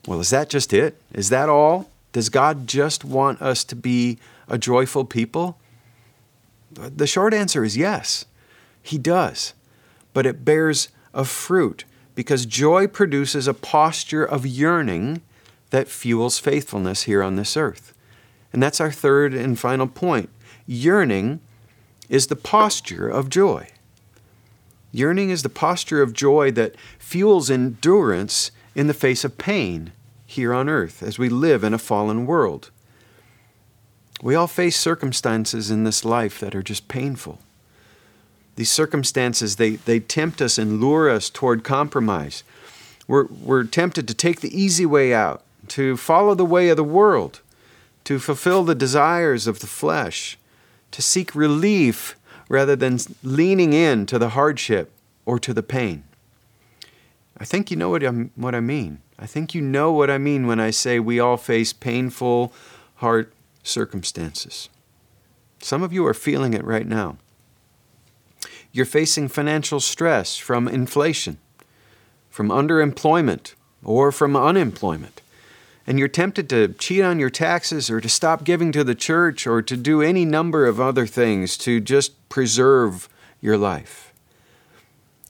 Well, 0.07 0.19
is 0.19 0.29
that 0.31 0.49
just 0.49 0.73
it? 0.73 1.01
Is 1.13 1.29
that 1.29 1.49
all? 1.49 1.89
Does 2.11 2.29
God 2.29 2.67
just 2.67 3.03
want 3.03 3.41
us 3.41 3.63
to 3.63 3.75
be 3.75 4.19
a 4.47 4.57
joyful 4.57 5.05
people? 5.05 5.57
The 6.71 7.07
short 7.07 7.33
answer 7.33 7.63
is 7.63 7.77
yes, 7.77 8.25
He 8.81 8.97
does. 8.97 9.53
But 10.13 10.25
it 10.25 10.45
bears 10.45 10.89
a 11.13 11.25
fruit 11.25 11.85
because 12.15 12.45
joy 12.45 12.87
produces 12.87 13.47
a 13.47 13.53
posture 13.53 14.23
of 14.23 14.45
yearning 14.45 15.21
that 15.71 15.87
fuels 15.87 16.37
faithfulness 16.37 17.03
here 17.03 17.23
on 17.23 17.35
this 17.35 17.57
earth. 17.57 17.92
And 18.53 18.61
that's 18.61 18.79
our 18.79 18.91
third 18.91 19.33
and 19.33 19.59
final 19.59 19.87
point. 19.87 20.29
Yearning 20.65 21.41
is 22.07 22.27
the 22.27 22.35
posture 22.35 23.09
of 23.09 23.29
joy. 23.29 23.67
Yearning 24.91 25.31
is 25.31 25.41
the 25.41 25.49
posture 25.49 26.03
of 26.03 26.13
joy 26.13 26.51
that 26.51 26.75
fuels 26.99 27.49
endurance 27.49 28.51
in 28.75 28.85
the 28.87 28.93
face 28.93 29.23
of 29.23 29.39
pain 29.39 29.91
here 30.25 30.53
on 30.53 30.69
earth 30.69 31.01
as 31.01 31.17
we 31.17 31.29
live 31.29 31.63
in 31.63 31.73
a 31.73 31.79
fallen 31.79 32.27
world. 32.27 32.69
We 34.21 34.35
all 34.35 34.47
face 34.47 34.77
circumstances 34.77 35.71
in 35.71 35.83
this 35.83 36.05
life 36.05 36.39
that 36.39 36.55
are 36.55 36.63
just 36.63 36.87
painful. 36.87 37.39
These 38.55 38.71
circumstances, 38.71 39.55
they, 39.55 39.77
they 39.77 39.99
tempt 39.99 40.41
us 40.41 40.57
and 40.59 40.79
lure 40.79 41.09
us 41.09 41.29
toward 41.29 41.63
compromise. 41.63 42.43
We're, 43.07 43.25
we're 43.25 43.63
tempted 43.63 44.07
to 44.07 44.13
take 44.13 44.41
the 44.41 44.55
easy 44.57 44.85
way 44.85 45.13
out, 45.13 45.43
to 45.69 45.97
follow 45.97 46.35
the 46.35 46.45
way 46.45 46.69
of 46.69 46.77
the 46.77 46.83
world, 46.83 47.41
to 48.03 48.19
fulfill 48.19 48.63
the 48.63 48.75
desires 48.75 49.47
of 49.47 49.59
the 49.59 49.67
flesh, 49.67 50.37
to 50.91 51.01
seek 51.01 51.33
relief 51.35 52.15
rather 52.49 52.75
than 52.75 52.99
leaning 53.23 53.73
in 53.73 54.05
to 54.05 54.19
the 54.19 54.29
hardship 54.29 54.91
or 55.25 55.39
to 55.39 55.53
the 55.53 55.63
pain. 55.63 56.03
I 57.37 57.45
think 57.45 57.71
you 57.71 57.77
know 57.77 57.89
what, 57.89 58.03
I'm, 58.03 58.31
what 58.35 58.53
I 58.53 58.59
mean. 58.59 58.99
I 59.17 59.25
think 59.25 59.55
you 59.55 59.61
know 59.61 59.91
what 59.91 60.09
I 60.09 60.17
mean 60.17 60.47
when 60.47 60.59
I 60.59 60.69
say 60.69 60.99
we 60.99 61.19
all 61.19 61.37
face 61.37 61.73
painful, 61.73 62.53
hard 62.95 63.31
circumstances. 63.63 64.69
Some 65.59 65.81
of 65.81 65.93
you 65.93 66.05
are 66.05 66.13
feeling 66.13 66.53
it 66.53 66.63
right 66.63 66.85
now. 66.85 67.17
You're 68.71 68.85
facing 68.85 69.29
financial 69.29 69.79
stress 69.79 70.35
from 70.35 70.67
inflation, 70.67 71.37
from 72.29 72.49
underemployment, 72.49 73.53
or 73.83 74.11
from 74.11 74.35
unemployment. 74.35 75.21
And 75.85 75.99
you're 75.99 76.07
tempted 76.07 76.49
to 76.49 76.69
cheat 76.69 77.03
on 77.03 77.19
your 77.19 77.29
taxes 77.29 77.89
or 77.89 77.99
to 77.99 78.07
stop 78.07 78.43
giving 78.43 78.71
to 78.71 78.83
the 78.83 78.95
church 78.95 79.45
or 79.45 79.61
to 79.61 79.75
do 79.75 80.01
any 80.01 80.23
number 80.23 80.65
of 80.65 80.79
other 80.79 81.05
things 81.05 81.57
to 81.59 81.79
just 81.79 82.29
preserve 82.29 83.09
your 83.41 83.57
life. 83.57 84.13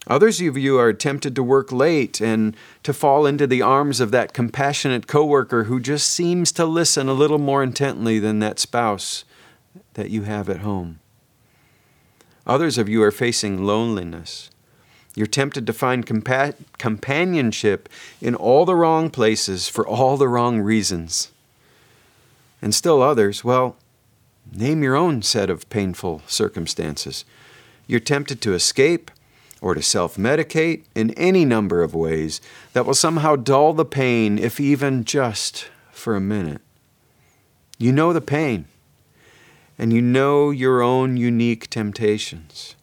Others 0.05 0.41
of 0.41 0.57
you 0.57 0.77
are 0.77 0.91
tempted 0.91 1.33
to 1.35 1.43
work 1.43 1.71
late 1.71 2.19
and 2.19 2.55
to 2.83 2.93
fall 2.93 3.25
into 3.25 3.47
the 3.47 3.61
arms 3.61 4.01
of 4.01 4.11
that 4.11 4.33
compassionate 4.33 5.07
coworker 5.07 5.63
who 5.63 5.79
just 5.79 6.11
seems 6.11 6.51
to 6.51 6.65
listen 6.65 7.07
a 7.07 7.13
little 7.13 7.39
more 7.39 7.63
intently 7.63 8.19
than 8.19 8.39
that 8.39 8.59
spouse 8.59 9.23
that 9.93 10.09
you 10.09 10.23
have 10.23 10.49
at 10.49 10.59
home. 10.59 10.99
Others 12.45 12.77
of 12.77 12.89
you 12.89 13.01
are 13.01 13.11
facing 13.11 13.63
loneliness. 13.63 14.49
You're 15.15 15.27
tempted 15.27 15.67
to 15.67 15.73
find 15.73 16.05
compa- 16.05 16.55
companionship 16.77 17.87
in 18.19 18.33
all 18.35 18.65
the 18.65 18.75
wrong 18.75 19.09
places 19.09 19.67
for 19.69 19.87
all 19.87 20.17
the 20.17 20.27
wrong 20.27 20.59
reasons. 20.59 21.31
And 22.61 22.73
still 22.73 23.01
others, 23.01 23.43
well, 23.43 23.75
name 24.51 24.81
your 24.81 24.95
own 24.95 25.21
set 25.21 25.49
of 25.49 25.69
painful 25.69 26.23
circumstances. 26.27 27.25
You're 27.85 27.99
tempted 27.99 28.41
to 28.41 28.53
escape 28.53 29.11
or 29.61 29.75
to 29.75 29.81
self 29.81 30.17
medicate 30.17 30.83
in 30.95 31.11
any 31.11 31.45
number 31.45 31.83
of 31.83 31.93
ways 31.93 32.41
that 32.73 32.85
will 32.85 32.93
somehow 32.93 33.35
dull 33.35 33.73
the 33.73 33.85
pain, 33.85 34.37
if 34.37 34.59
even 34.59 35.03
just 35.03 35.69
for 35.91 36.15
a 36.15 36.21
minute. 36.21 36.61
You 37.77 37.91
know 37.91 38.13
the 38.13 38.21
pain, 38.21 38.65
and 39.77 39.93
you 39.93 40.01
know 40.01 40.51
your 40.51 40.81
own 40.81 41.17
unique 41.17 41.69
temptations. 41.69 42.75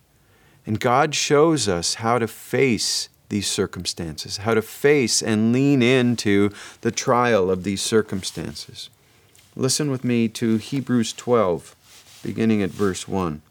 And 0.66 0.78
God 0.78 1.14
shows 1.14 1.68
us 1.68 1.94
how 1.94 2.18
to 2.18 2.28
face 2.28 3.08
these 3.28 3.48
circumstances, 3.48 4.38
how 4.38 4.54
to 4.54 4.62
face 4.62 5.22
and 5.22 5.52
lean 5.52 5.82
into 5.82 6.50
the 6.82 6.90
trial 6.90 7.50
of 7.50 7.64
these 7.64 7.80
circumstances. 7.80 8.90
Listen 9.56 9.90
with 9.90 10.04
me 10.04 10.28
to 10.28 10.56
Hebrews 10.56 11.12
12, 11.12 11.74
beginning 12.22 12.62
at 12.62 12.70
verse 12.70 13.08
1. 13.08 13.42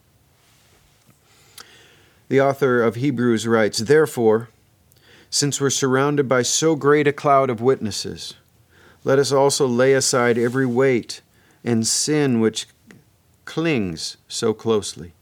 The 2.28 2.41
author 2.41 2.84
of 2.84 2.95
Hebrews 2.95 3.48
writes, 3.48 3.80
Therefore, 3.80 4.50
since 5.30 5.60
we're 5.60 5.69
surrounded 5.69 6.28
by 6.28 6.41
so 6.43 6.76
great 6.76 7.08
a 7.08 7.13
cloud 7.13 7.50
of 7.50 7.62
witnesses, 7.62 8.36
let 9.04 9.17
us 9.17 9.32
also 9.32 9.65
lay 9.65 9.93
aside 9.93 10.38
every 10.38 10.65
weight 10.65 11.22
and 11.63 11.88
sin 11.88 12.39
which 12.39 12.67
clings 13.45 14.17
so 14.28 14.54
closely. 14.54 15.13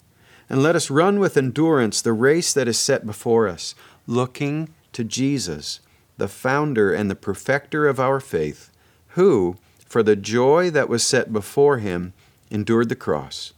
And 0.49 0.63
let 0.63 0.75
us 0.75 0.89
run 0.89 1.19
with 1.19 1.37
endurance 1.37 2.01
the 2.01 2.13
race 2.13 2.53
that 2.53 2.67
is 2.67 2.79
set 2.79 3.05
before 3.05 3.47
us, 3.47 3.75
looking 4.05 4.69
to 4.93 5.03
Jesus, 5.03 5.79
the 6.17 6.27
founder 6.27 6.93
and 6.93 7.09
the 7.09 7.15
perfecter 7.15 7.87
of 7.87 7.99
our 7.99 8.19
faith, 8.19 8.71
who, 9.09 9.57
for 9.85 10.03
the 10.03 10.15
joy 10.15 10.69
that 10.69 10.89
was 10.89 11.03
set 11.03 11.33
before 11.33 11.79
him, 11.79 12.13
endured 12.49 12.89
the 12.89 12.95
cross 12.95 13.53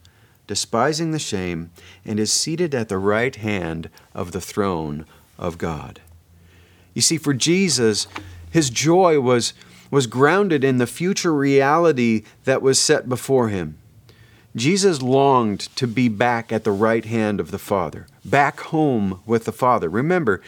despising 0.50 1.12
the 1.12 1.20
shame, 1.20 1.70
and 2.04 2.20
is 2.20 2.34
seated 2.34 2.74
at 2.74 2.90
the 2.90 2.98
right 2.98 3.36
hand 3.36 3.88
of 4.16 4.32
the 4.32 4.42
throne 4.42 5.06
of 5.38 5.60
God. 5.60 6.02
You 6.96 7.04
see, 7.04 7.20
for 7.20 7.36
Jesus, 7.36 8.08
his 8.50 8.72
joy 8.72 9.20
was, 9.20 9.54
was 9.92 10.08
grounded 10.08 10.64
in 10.64 10.80
the 10.80 10.88
future 10.88 11.36
reality 11.36 12.24
that 12.46 12.64
was 12.64 12.80
set 12.80 13.08
before 13.08 13.50
him. 13.50 13.78
Jesus 14.56 15.02
longed 15.02 15.62
to 15.76 15.88
be 15.88 16.10
back 16.10 16.52
at 16.52 16.64
the 16.64 16.72
right 16.72 17.06
hand 17.06 17.40
of 17.40 17.52
the 17.52 17.60
Father, 17.60 18.08
back 18.26 18.60
home 18.62 19.22
with 19.26 19.46
the 19.46 19.52
Father. 19.52 19.90
Remember, 19.90 20.42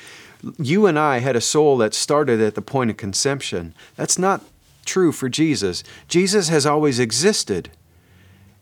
you 0.57 0.87
and 0.87 0.97
I 0.97 1.19
had 1.19 1.35
a 1.35 1.41
soul 1.41 1.77
that 1.77 1.93
started 1.93 2.41
at 2.41 2.55
the 2.55 2.61
point 2.61 2.89
of 2.89 2.97
conception. 2.97 3.75
That's 3.95 4.17
not 4.17 4.41
true 4.85 5.11
for 5.11 5.29
Jesus. 5.29 5.83
Jesus 6.07 6.49
has 6.49 6.65
always 6.65 6.99
existed. 6.99 7.69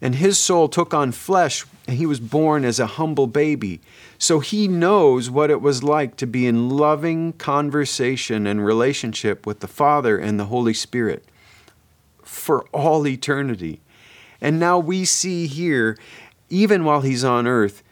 And 0.01 0.15
his 0.15 0.37
soul 0.37 0.69
took 0.69 0.93
on 0.93 1.11
flesh, 1.11 1.65
and 1.87 1.97
he 1.97 2.05
was 2.05 2.21
born 2.21 2.63
as 2.63 2.79
a 2.79 2.85
humble 2.85 3.27
baby. 3.27 3.81
So 4.17 4.39
he 4.39 4.67
knows 4.67 5.29
what 5.29 5.51
it 5.51 5.61
was 5.61 5.83
like 5.83 6.15
to 6.17 6.27
be 6.27 6.47
in 6.47 6.69
loving 6.69 7.33
conversation 7.33 8.47
and 8.47 8.65
relationship 8.65 9.45
with 9.45 9.59
the 9.59 9.67
Father 9.67 10.17
and 10.17 10.39
the 10.39 10.45
Holy 10.45 10.73
Spirit 10.73 11.25
for 12.23 12.63
all 12.73 13.05
eternity. 13.07 13.81
And 14.41 14.59
now 14.59 14.79
we 14.79 15.05
see 15.05 15.47
here, 15.47 15.97
even 16.49 16.83
while 16.83 17.01
he's 17.01 17.23
on 17.23 17.47
earth, 17.47 17.83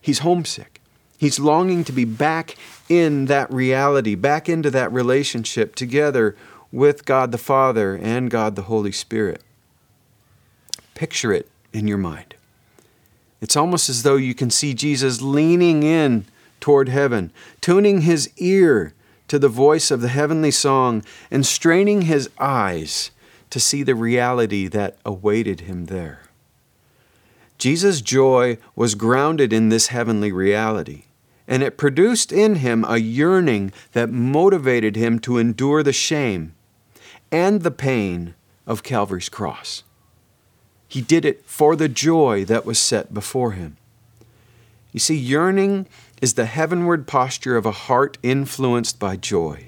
he's 0.00 0.20
homesick. 0.20 0.80
He's 1.18 1.38
longing 1.38 1.84
to 1.84 1.92
be 1.92 2.04
back 2.04 2.56
in 2.88 3.26
that 3.26 3.50
reality, 3.50 4.14
back 4.14 4.48
into 4.48 4.70
that 4.70 4.92
relationship 4.92 5.74
together 5.74 6.36
with 6.70 7.04
God 7.04 7.32
the 7.32 7.38
Father 7.38 7.96
and 7.96 8.30
God 8.30 8.54
the 8.54 8.62
Holy 8.62 8.92
Spirit. 8.92 9.42
Picture 10.94 11.32
it 11.32 11.48
in 11.72 11.88
your 11.88 11.98
mind. 11.98 12.34
It's 13.40 13.56
almost 13.56 13.88
as 13.88 14.02
though 14.02 14.16
you 14.16 14.34
can 14.34 14.50
see 14.50 14.74
Jesus 14.74 15.22
leaning 15.22 15.82
in 15.82 16.26
toward 16.60 16.88
heaven, 16.88 17.32
tuning 17.60 18.02
his 18.02 18.30
ear 18.36 18.92
to 19.28 19.38
the 19.38 19.48
voice 19.48 19.90
of 19.90 20.00
the 20.00 20.08
heavenly 20.08 20.50
song, 20.50 21.02
and 21.30 21.44
straining 21.44 22.02
his 22.02 22.30
eyes 22.38 23.10
to 23.50 23.60
see 23.60 23.82
the 23.82 23.94
reality 23.94 24.66
that 24.68 24.96
awaited 25.04 25.60
him 25.60 25.86
there. 25.86 26.22
Jesus' 27.58 28.00
joy 28.00 28.58
was 28.74 28.94
grounded 28.94 29.52
in 29.52 29.68
this 29.68 29.88
heavenly 29.88 30.30
reality, 30.32 31.04
and 31.48 31.62
it 31.62 31.78
produced 31.78 32.32
in 32.32 32.56
him 32.56 32.84
a 32.86 32.98
yearning 32.98 33.72
that 33.92 34.10
motivated 34.10 34.96
him 34.96 35.18
to 35.20 35.38
endure 35.38 35.82
the 35.82 35.92
shame 35.92 36.54
and 37.32 37.62
the 37.62 37.70
pain 37.70 38.34
of 38.66 38.82
Calvary's 38.82 39.28
cross. 39.28 39.84
He 40.88 41.00
did 41.00 41.24
it 41.24 41.44
for 41.46 41.76
the 41.76 41.88
joy 41.88 42.44
that 42.44 42.66
was 42.66 42.78
set 42.78 43.14
before 43.14 43.52
him. 43.52 43.76
You 44.92 45.00
see, 45.00 45.16
yearning 45.16 45.86
is 46.22 46.34
the 46.34 46.46
heavenward 46.46 47.06
posture 47.06 47.56
of 47.56 47.66
a 47.66 47.72
heart 47.72 48.18
influenced 48.22 48.98
by 48.98 49.16
joy, 49.16 49.66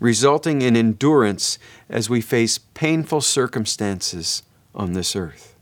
resulting 0.00 0.62
in 0.62 0.76
endurance 0.76 1.58
as 1.88 2.10
we 2.10 2.20
face 2.20 2.58
painful 2.58 3.20
circumstances 3.20 4.42
on 4.74 4.94
this 4.94 5.14
earth. 5.14 5.54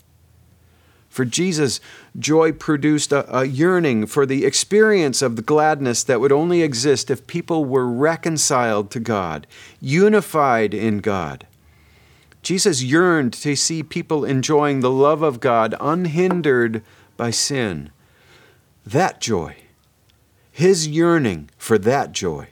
For 1.08 1.24
Jesus, 1.24 1.80
joy 2.16 2.52
produced 2.52 3.10
a, 3.10 3.38
a, 3.38 3.44
yearning 3.44 4.06
for 4.06 4.24
the 4.24 4.44
experience 4.44 5.20
of 5.20 5.34
the 5.34 5.42
gladness 5.42 6.04
that 6.04 6.20
would 6.20 6.30
only 6.30 6.62
exist 6.62 7.10
if 7.10 7.26
people 7.26 7.64
were 7.64 7.88
reconciled 7.88 8.90
to 8.92 9.00
God, 9.00 9.46
unified 9.80 10.74
in 10.74 10.98
God. 10.98 11.46
Jesus 12.42 12.82
yearned 12.82 13.32
to 13.32 13.56
see 13.56 13.82
people 13.82 14.24
enjoying 14.24 14.78
the 14.78 14.92
love 14.92 15.22
of 15.22 15.40
God 15.40 15.74
unhindered 15.80 16.82
by 17.16 17.32
sin. 17.32 17.90
That 18.86 19.20
joy, 19.20 19.56
his 20.52 20.86
yearning 20.86 21.50
for 21.58 21.78
that 21.78 22.12
joy, 22.12 22.48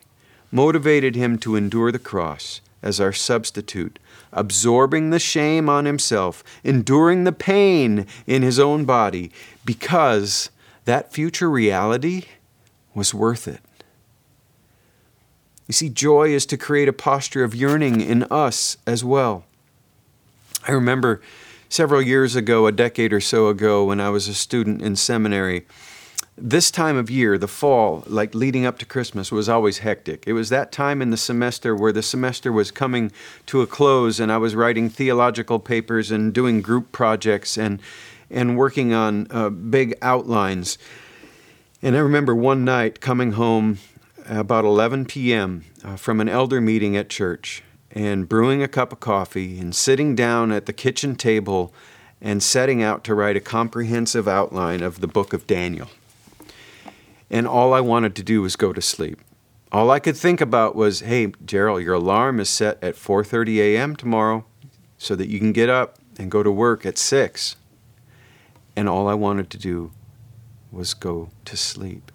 motivated 0.51 1.15
him 1.15 1.39
to 1.39 1.57
endure 1.57 1.93
the 1.93 1.99
cross 1.99 2.61
as 2.83 3.01
our 3.01 3.13
substitute, 3.13 3.99
absorbing 4.33 5.11
the 5.11 5.19
shame 5.19 5.69
on 5.69 5.85
himself, 5.85 6.45
enduring 6.63 7.25
the 7.25 7.33
pain 7.33 8.07
in 8.27 8.43
his 8.43 8.59
own 8.59 8.85
body, 8.85 9.31
because 9.65 10.51
that 10.85 11.13
future 11.13 11.51
reality 11.51 12.27
was 12.95 13.13
worth 13.13 13.49
it. 13.49 13.61
You 15.67 15.73
see, 15.73 15.89
joy 15.89 16.29
is 16.29 16.47
to 16.47 16.57
create 16.57 16.89
a 16.89 16.93
posture 16.93 17.43
of 17.43 17.55
yearning 17.55 18.01
in 18.01 18.23
us 18.25 18.77
as 18.87 19.03
well. 19.03 19.45
I 20.69 20.73
remember 20.73 21.21
several 21.69 22.01
years 22.01 22.37
ago, 22.37 22.67
a 22.67 22.73
decade 22.73 23.13
or 23.13 23.21
so 23.21 23.49
ago, 23.49 23.85
when 23.85 24.01
I 24.01 24.11
was 24.11 24.29
a 24.29 24.35
student 24.35 24.81
in 24.81 24.95
seminary, 24.95 25.67
this 26.39 26.71
time 26.71 26.97
of 26.97 27.09
year, 27.11 27.39
the 27.39 27.49
fall, 27.49 28.05
like 28.07 28.35
leading 28.35 28.67
up 28.67 28.79
to 28.79 28.87
Christmas, 28.87 29.33
was 29.33 29.49
always 29.49 29.79
hectic. 29.79 30.25
It 30.27 30.35
was 30.35 30.51
that 30.51 30.71
time 30.71 31.01
in 31.01 31.11
the 31.11 31.17
semester 31.17 31.75
where 31.75 31.93
the 31.93 32.03
semester 32.03 32.53
was 32.53 32.71
coming 32.71 33.11
to 33.47 33.63
a 33.63 33.67
close, 33.67 34.21
and 34.21 34.31
I 34.31 34.37
was 34.37 34.55
writing 34.55 34.91
theological 34.91 35.59
papers 35.59 36.11
and 36.11 36.35
doing 36.35 36.61
group 36.61 36.93
projects 36.93 37.57
and 37.57 37.81
and 38.29 38.57
working 38.57 38.93
on 38.93 39.29
uh, 39.31 39.49
big 39.49 39.97
outlines. 40.03 40.79
And 41.81 41.97
I 41.97 42.01
remember 42.01 42.35
one 42.35 42.65
night 42.65 43.01
coming 43.01 43.33
home 43.33 43.79
about 44.29 44.65
11 44.65 45.05
p.m. 45.05 45.65
Uh, 45.85 45.95
from 45.95 46.21
an 46.21 46.29
elder 46.29 46.61
meeting 46.61 46.97
at 46.97 47.09
church 47.09 47.63
and 47.93 48.29
brewing 48.29 48.65
a 48.65 48.69
cup 48.69 48.93
of 48.93 48.99
coffee 48.99 49.61
and 49.61 49.75
sitting 49.75 50.17
down 50.17 50.51
at 50.51 50.67
the 50.67 50.73
kitchen 50.73 51.15
table 51.15 51.73
and 52.21 52.43
setting 52.43 52.83
out 52.83 53.05
to 53.05 53.15
write 53.15 53.37
a 53.37 53.41
comprehensive 53.41 54.27
outline 54.27 54.83
of 54.83 55.01
the 55.01 55.07
book 55.07 55.33
of 55.33 55.47
Daniel 55.47 55.89
and 57.31 57.47
all 57.47 57.73
I 57.73 57.81
wanted 57.81 58.15
to 58.17 58.23
do 58.23 58.43
was 58.43 58.57
go 58.57 58.73
to 58.73 58.83
sleep. 58.83 59.21
All 59.73 59.91
I 59.91 59.99
could 59.99 60.17
think 60.17 60.41
about 60.41 60.77
was, 60.77 61.01
"Hey, 61.01 61.33
Gerald, 61.45 61.83
your 61.83 61.95
alarm 61.95 62.41
is 62.41 62.49
set 62.49 62.83
at 62.83 62.97
4:30 62.97 63.61
a.m. 63.61 63.97
tomorrow 63.97 64.45
so 64.97 65.15
that 65.17 65.29
you 65.29 65.39
can 65.39 65.53
get 65.53 65.69
up 65.69 65.99
and 66.19 66.31
go 66.31 66.43
to 66.43 66.51
work 66.51 66.87
at 66.87 66.99
6." 66.99 67.57
And 68.77 68.89
all 68.89 69.09
I 69.09 69.15
wanted 69.15 69.51
to 69.51 69.59
do 69.59 69.91
was 70.71 70.95
go 70.95 71.31
to 71.45 71.57
sleep. 71.57 72.13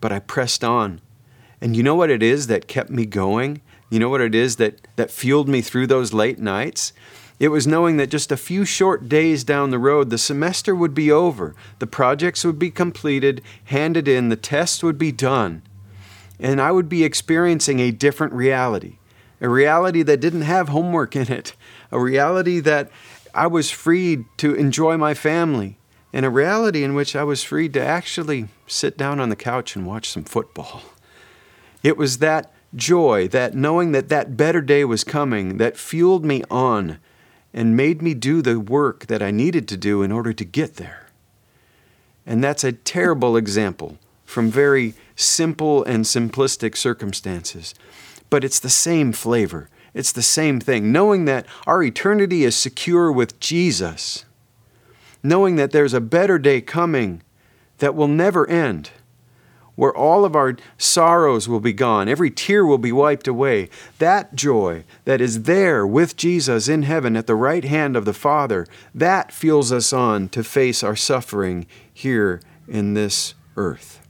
But 0.00 0.12
I 0.12 0.18
pressed 0.18 0.64
on. 0.64 1.00
And 1.60 1.76
you 1.76 1.82
know 1.82 1.94
what 1.94 2.10
it 2.10 2.22
is 2.22 2.46
that 2.48 2.68
kept 2.68 2.90
me 2.90 3.06
going? 3.06 3.60
You 3.90 3.98
know 3.98 4.08
what 4.08 4.20
it 4.20 4.34
is 4.34 4.56
that 4.56 4.86
that 4.96 5.10
fueled 5.10 5.48
me 5.48 5.60
through 5.60 5.86
those 5.86 6.12
late 6.12 6.38
nights? 6.38 6.92
It 7.40 7.48
was 7.48 7.66
knowing 7.66 7.96
that 7.96 8.10
just 8.10 8.30
a 8.30 8.36
few 8.36 8.64
short 8.64 9.08
days 9.08 9.42
down 9.42 9.70
the 9.70 9.78
road, 9.78 10.10
the 10.10 10.18
semester 10.18 10.74
would 10.74 10.94
be 10.94 11.10
over, 11.10 11.54
the 11.80 11.86
projects 11.86 12.44
would 12.44 12.58
be 12.58 12.70
completed, 12.70 13.42
handed 13.64 14.06
in, 14.06 14.28
the 14.28 14.36
tests 14.36 14.82
would 14.82 14.98
be 14.98 15.10
done, 15.10 15.62
and 16.38 16.60
I 16.60 16.70
would 16.70 16.88
be 16.88 17.02
experiencing 17.02 17.80
a 17.80 17.90
different 17.90 18.32
reality. 18.32 18.98
A 19.40 19.48
reality 19.48 20.02
that 20.02 20.20
didn't 20.20 20.42
have 20.42 20.68
homework 20.68 21.16
in 21.16 21.30
it, 21.30 21.56
a 21.90 21.98
reality 21.98 22.60
that 22.60 22.90
I 23.34 23.48
was 23.48 23.68
freed 23.68 24.24
to 24.38 24.54
enjoy 24.54 24.96
my 24.96 25.12
family, 25.12 25.76
and 26.12 26.24
a 26.24 26.30
reality 26.30 26.84
in 26.84 26.94
which 26.94 27.16
I 27.16 27.24
was 27.24 27.42
freed 27.42 27.72
to 27.74 27.84
actually 27.84 28.46
sit 28.68 28.96
down 28.96 29.18
on 29.18 29.28
the 29.28 29.36
couch 29.36 29.74
and 29.74 29.84
watch 29.84 30.08
some 30.08 30.22
football. 30.22 30.82
It 31.82 31.96
was 31.96 32.18
that 32.18 32.54
joy, 32.76 33.26
that 33.28 33.54
knowing 33.54 33.90
that 33.90 34.08
that 34.08 34.36
better 34.36 34.60
day 34.60 34.84
was 34.84 35.02
coming, 35.02 35.58
that 35.58 35.76
fueled 35.76 36.24
me 36.24 36.44
on 36.48 37.00
and 37.54 37.76
made 37.76 38.02
me 38.02 38.12
do 38.12 38.42
the 38.42 38.58
work 38.58 39.06
that 39.06 39.22
I 39.22 39.30
needed 39.30 39.68
to 39.68 39.76
do 39.76 40.02
in 40.02 40.10
order 40.10 40.32
to 40.32 40.44
get 40.44 40.74
there. 40.74 41.06
And 42.26 42.42
that's 42.42 42.64
a 42.64 42.72
terrible 42.72 43.36
example 43.36 43.96
from 44.24 44.50
very 44.50 44.94
simple 45.14 45.84
and 45.84 46.04
simplistic 46.04 46.76
circumstances. 46.76 47.74
But 48.28 48.42
it's 48.42 48.58
the 48.58 48.68
same 48.68 49.12
flavor. 49.12 49.68
It's 49.94 50.10
the 50.10 50.22
same 50.22 50.58
thing. 50.58 50.90
Knowing 50.90 51.26
that 51.26 51.46
our 51.66 51.82
eternity 51.82 52.42
is 52.42 52.56
secure 52.56 53.12
with 53.12 53.38
Jesus, 53.38 54.24
knowing 55.22 55.54
that 55.54 55.70
there's 55.70 55.94
a 55.94 56.00
better 56.00 56.38
day 56.38 56.60
coming 56.60 57.22
that 57.78 57.94
will 57.94 58.08
never 58.08 58.48
end 58.50 58.90
where 59.76 59.94
all 59.94 60.24
of 60.24 60.36
our 60.36 60.56
sorrows 60.78 61.48
will 61.48 61.60
be 61.60 61.72
gone, 61.72 62.08
every 62.08 62.30
tear 62.30 62.64
will 62.64 62.78
be 62.78 62.92
wiped 62.92 63.26
away. 63.26 63.68
That 63.98 64.34
joy 64.34 64.84
that 65.04 65.20
is 65.20 65.42
there 65.42 65.86
with 65.86 66.16
Jesus 66.16 66.68
in 66.68 66.84
heaven 66.84 67.16
at 67.16 67.26
the 67.26 67.34
right 67.34 67.64
hand 67.64 67.96
of 67.96 68.04
the 68.04 68.12
Father, 68.12 68.66
that 68.94 69.32
fuels 69.32 69.72
us 69.72 69.92
on 69.92 70.28
to 70.30 70.44
face 70.44 70.82
our 70.82 70.96
suffering 70.96 71.66
here 71.92 72.40
in 72.68 72.94
this 72.94 73.34
earth. 73.56 74.00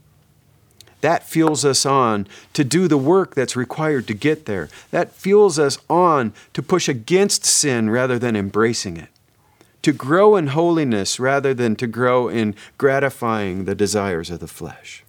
That 1.01 1.23
fuels 1.23 1.67
us 1.67 1.85
on 1.85 2.27
to 2.55 2.65
do 2.65 2.89
the 2.89 2.97
work 2.97 3.35
that's 3.35 3.57
required 3.57 4.07
to 4.07 4.15
get 4.15 4.47
there. 4.47 4.71
That 4.91 5.13
fuels 5.13 5.59
us 5.59 5.77
on 5.91 6.33
to 6.55 6.63
push 6.63 6.89
against 6.89 7.45
sin 7.45 7.91
rather 7.91 8.19
than 8.19 8.37
embracing 8.37 8.97
it. 8.97 9.09
To 9.83 9.93
grow 9.93 10.35
in 10.35 10.47
holiness 10.47 11.21
rather 11.21 11.53
than 11.53 11.77
to 11.77 11.87
grow 11.87 12.29
in 12.29 12.55
gratifying 12.79 13.67
the 13.67 13.75
desires 13.75 14.31
of 14.31 14.41
the 14.41 14.47
flesh 14.47 15.04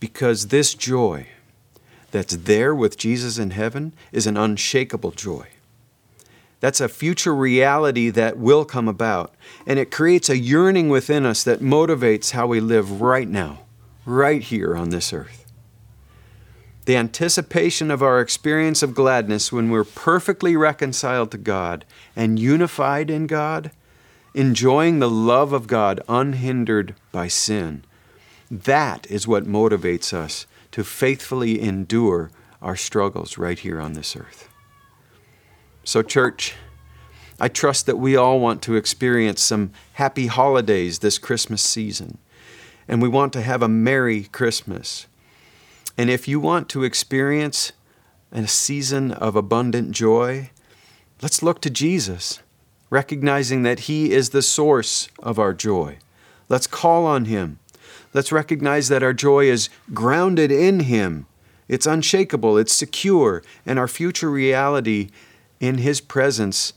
because 0.00 0.48
this 0.48 0.74
joy 0.74 1.26
that's 2.10 2.34
there 2.34 2.74
with 2.74 2.98
Jesus 2.98 3.38
in 3.38 3.50
heaven 3.50 3.92
is 4.10 4.26
an 4.26 4.36
unshakable 4.36 5.12
joy. 5.12 5.46
That's 6.58 6.80
a 6.80 6.88
future 6.88 7.34
reality 7.34 8.10
that 8.10 8.36
will 8.36 8.64
come 8.64 8.88
about. 8.88 9.34
And 9.66 9.78
it 9.78 9.90
creates 9.90 10.28
a 10.28 10.36
yearning 10.36 10.88
within 10.88 11.24
us 11.24 11.44
that 11.44 11.60
motivates 11.60 12.32
how 12.32 12.46
we 12.46 12.60
live 12.60 13.00
right 13.00 13.28
now, 13.28 13.60
right 14.04 14.42
here 14.42 14.76
on 14.76 14.90
this 14.90 15.12
earth. 15.12 15.46
The 16.84 16.96
anticipation 16.96 17.90
of 17.90 18.02
our 18.02 18.20
experience 18.20 18.82
of 18.82 18.94
gladness 18.94 19.52
when 19.52 19.70
we're 19.70 19.84
perfectly 19.84 20.56
reconciled 20.56 21.30
to 21.30 21.38
God 21.38 21.84
and 22.16 22.38
unified 22.38 23.10
in 23.10 23.26
God, 23.26 23.70
enjoying 24.34 24.98
the 24.98 25.10
love 25.10 25.52
of 25.52 25.66
God 25.66 26.00
unhindered 26.08 26.94
by 27.12 27.28
sin 27.28 27.84
that 28.50 29.06
is 29.10 29.28
what 29.28 29.44
motivates 29.44 30.12
us 30.12 30.46
to 30.72 30.82
faithfully 30.82 31.60
endure 31.60 32.30
our 32.60 32.76
struggles 32.76 33.38
right 33.38 33.58
here 33.58 33.80
on 33.80 33.92
this 33.92 34.16
earth. 34.16 34.48
So, 35.84 36.02
church, 36.02 36.54
I 37.38 37.48
trust 37.48 37.86
that 37.86 37.98
we 37.98 38.16
all 38.16 38.38
want 38.38 38.60
to 38.62 38.76
experience 38.76 39.40
some 39.40 39.72
happy 39.94 40.26
holidays 40.26 40.98
this 40.98 41.18
Christmas 41.18 41.62
season, 41.62 42.18
and 42.86 43.00
we 43.00 43.08
want 43.08 43.32
to 43.32 43.42
have 43.42 43.62
a 43.62 43.68
Merry 43.68 44.24
Christmas. 44.24 45.06
And 45.96 46.10
if 46.10 46.28
you 46.28 46.38
want 46.38 46.68
to 46.70 46.84
experience 46.84 47.72
a 48.30 48.46
season 48.46 49.12
of 49.12 49.36
abundant 49.36 49.92
joy, 49.92 50.50
let's 51.22 51.42
look 51.42 51.60
to 51.62 51.70
Jesus, 51.70 52.40
recognizing 52.90 53.62
that 53.62 53.80
He 53.80 54.12
is 54.12 54.30
the 54.30 54.42
source 54.42 55.08
of 55.20 55.38
our 55.38 55.54
joy. 55.54 55.98
Let's 56.48 56.66
call 56.66 57.06
on 57.06 57.24
Him 57.24 57.58
Let's 58.12 58.32
recognize 58.32 58.88
that 58.88 59.02
our 59.02 59.12
joy 59.12 59.44
is 59.44 59.68
grounded 59.94 60.50
in 60.50 60.80
Him. 60.80 61.26
It's 61.68 61.86
unshakable, 61.86 62.58
it's 62.58 62.72
secure, 62.72 63.42
and 63.64 63.78
our 63.78 63.88
future 63.88 64.30
reality 64.30 65.10
in 65.60 65.78
His 65.78 66.00
presence 66.00 66.72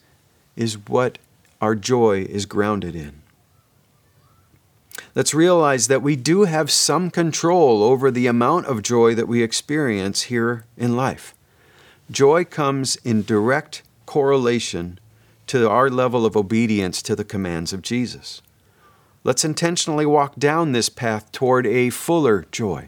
is 0.56 0.78
what 0.88 1.17
our 1.60 1.74
joy 1.74 2.24
is 2.30 2.46
grounded 2.46 2.96
in. 2.96 3.24
Let's 5.15 5.34
realize 5.34 5.88
that 5.88 6.02
we 6.02 6.15
do 6.15 6.43
have 6.43 6.72
some 6.72 7.12
control 7.12 7.84
over 7.84 8.12
the 8.12 8.28
amount 8.28 8.65
of 8.65 8.82
joy 8.82 9.15
that 9.15 9.28
we 9.28 9.43
experience 9.43 10.24
here 10.24 10.65
in 10.76 10.96
life. 10.96 11.34
Joy 12.10 12.46
comes 12.46 12.96
in 12.98 13.24
direct 13.24 13.84
correlation 14.06 15.00
to 15.48 15.69
our 15.69 15.89
level 15.89 16.26
of 16.26 16.36
obedience 16.36 17.02
to 17.04 17.15
the 17.15 17.24
commands 17.24 17.74
of 17.74 17.82
Jesus. 17.82 18.41
Let's 19.23 19.45
intentionally 19.45 20.05
walk 20.05 20.36
down 20.36 20.71
this 20.71 20.89
path 20.89 21.31
toward 21.31 21.65
a 21.65 21.89
fuller 21.89 22.45
joy. 22.51 22.88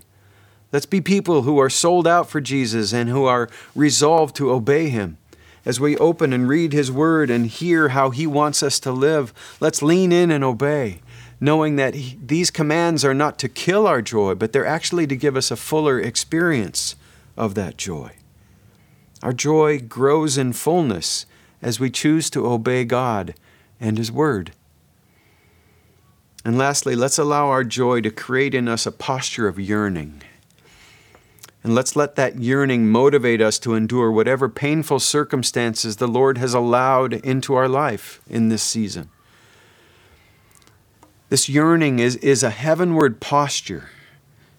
Let's 0.72 0.86
be 0.86 1.02
people 1.02 1.44
who 1.44 1.58
are 1.58 1.70
sold 1.70 2.08
out 2.08 2.30
for 2.30 2.42
Jesus 2.42 2.94
and 2.94 3.08
who 3.10 3.26
are 3.26 3.50
resolved 3.74 4.36
to 4.38 4.52
obey 4.52 4.90
Him. 4.90 5.18
As 5.64 5.80
we 5.80 5.98
open 5.98 6.34
and 6.34 6.48
read 6.48 6.74
His 6.74 6.92
Word 6.92 7.30
and 7.30 7.48
hear 7.48 7.90
how 7.90 8.10
He 8.10 8.28
wants 8.28 8.62
us 8.62 8.80
to 8.82 8.92
live, 8.92 9.34
let's 9.60 9.82
lean 9.82 10.12
in 10.12 10.32
and 10.32 10.44
obey 10.44 11.02
knowing 11.40 11.76
that 11.76 11.94
he, 11.94 12.18
these 12.24 12.52
commands 12.52 13.04
are 13.04 13.14
not 13.14 13.38
to 13.40 13.50
kill 13.50 13.88
our 13.88 14.02
joy, 14.02 14.36
but 14.36 14.52
they're 14.52 14.66
actually 14.66 15.08
to 15.08 15.16
give 15.16 15.36
us 15.36 15.52
a 15.52 15.56
fuller 15.56 16.00
experience 16.00 16.96
of 17.38 17.56
that 17.56 17.78
joy. 17.78 18.12
Our 19.22 19.34
joy 19.34 19.80
grows 19.80 20.38
in 20.38 20.54
fullness 20.54 21.26
as 21.62 21.80
we 21.80 21.90
choose 21.90 22.30
to 22.32 22.46
obey 22.46 22.86
God 22.86 23.34
and 23.80 23.98
His 23.98 24.12
Word. 24.12 24.52
And 26.46 26.60
lastly, 26.60 26.96
let's 26.96 27.18
allow 27.18 27.48
our 27.48 27.64
joy 27.64 28.02
to 28.02 28.12
create 28.12 28.54
in 28.54 28.68
us 28.68 28.86
a 28.86 28.92
posture 28.92 29.48
of 29.48 29.60
yearning. 29.60 30.22
And 31.64 31.74
let's 31.74 31.96
let 31.96 32.16
that 32.16 32.38
yearning 32.40 32.88
motivate 32.88 33.42
us 33.42 33.58
to 33.60 33.74
endure 33.74 34.12
whatever 34.12 34.48
painful 34.48 35.00
circumstances 35.00 35.96
the 35.96 36.08
Lord 36.08 36.38
has 36.38 36.54
allowed 36.54 37.14
into 37.14 37.56
our 37.56 37.68
life 37.68 38.22
in 38.30 38.50
this 38.50 38.62
season. 38.62 39.10
This 41.30 41.50
yearning 41.50 41.98
is, 41.98 42.18
is 42.18 42.44
a 42.44 42.52
heavenward 42.52 43.20
posture. 43.20 43.90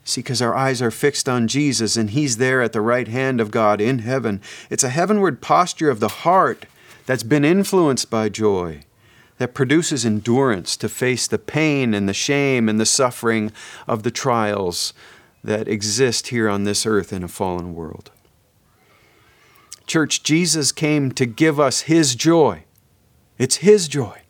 See, 0.03 0.21
because 0.21 0.43
our 0.43 0.57
eyes 0.57 0.83
are 0.83 0.91
fixed 0.91 1.29
on 1.29 1.47
Jesus 1.47 1.97
and 1.97 2.11
He's 2.11 2.39
there 2.39 2.61
at 2.63 2.73
the 2.73 2.81
right 2.81 3.07
hand 3.07 3.41
of 3.41 3.53
God 3.53 3.81
in 3.81 4.01
heaven. 4.01 4.41
It's 4.69 4.85
a 4.85 4.89
heavenward 4.89 5.41
posture 5.41 5.91
of 5.91 6.01
the 6.01 6.09
heart 6.09 6.67
that's 7.07 7.23
been 7.23 7.45
influenced 7.45 8.11
by 8.11 8.29
joy, 8.29 8.83
that 9.39 9.55
produces 9.55 10.07
endurance 10.07 10.77
to 10.79 10.89
face 10.89 11.27
the 11.27 11.39
pain 11.39 11.95
and 11.95 12.09
the 12.09 12.15
shame 12.15 12.69
and 12.69 12.81
the 12.81 12.87
suffering 12.87 13.53
of 13.87 14.03
the 14.03 14.11
trials 14.11 14.95
that 15.45 15.69
exist 15.69 16.29
here 16.29 16.49
on 16.49 16.65
this 16.65 16.87
earth 16.87 17.13
in 17.13 17.23
a 17.23 17.29
fallen 17.29 17.75
world. 17.75 18.11
Church, 19.87 20.23
Jesus 20.23 20.73
came 20.73 21.13
to 21.13 21.27
give 21.27 21.61
us 21.61 21.83
His 21.83 22.15
joy. 22.15 22.65
It's 23.39 23.57
His 23.57 23.87
joy. 23.87 24.23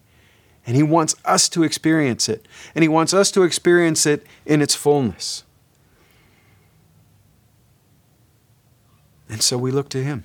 And 0.67 0.77
He 0.77 0.83
wants 0.83 1.15
us 1.25 1.49
to 1.51 1.63
experience 1.63 2.29
it. 2.29 2.47
And 2.75 2.83
He 2.83 2.89
wants 2.89 3.15
us 3.15 3.31
to 3.33 3.43
experience 3.43 4.05
it 4.05 4.27
in 4.45 4.61
its 4.61 4.75
fullness. 4.75 5.45
And 9.29 9.43
so 9.43 9.57
we 9.57 9.71
look 9.71 9.89
to 9.91 10.05
Him. 10.05 10.25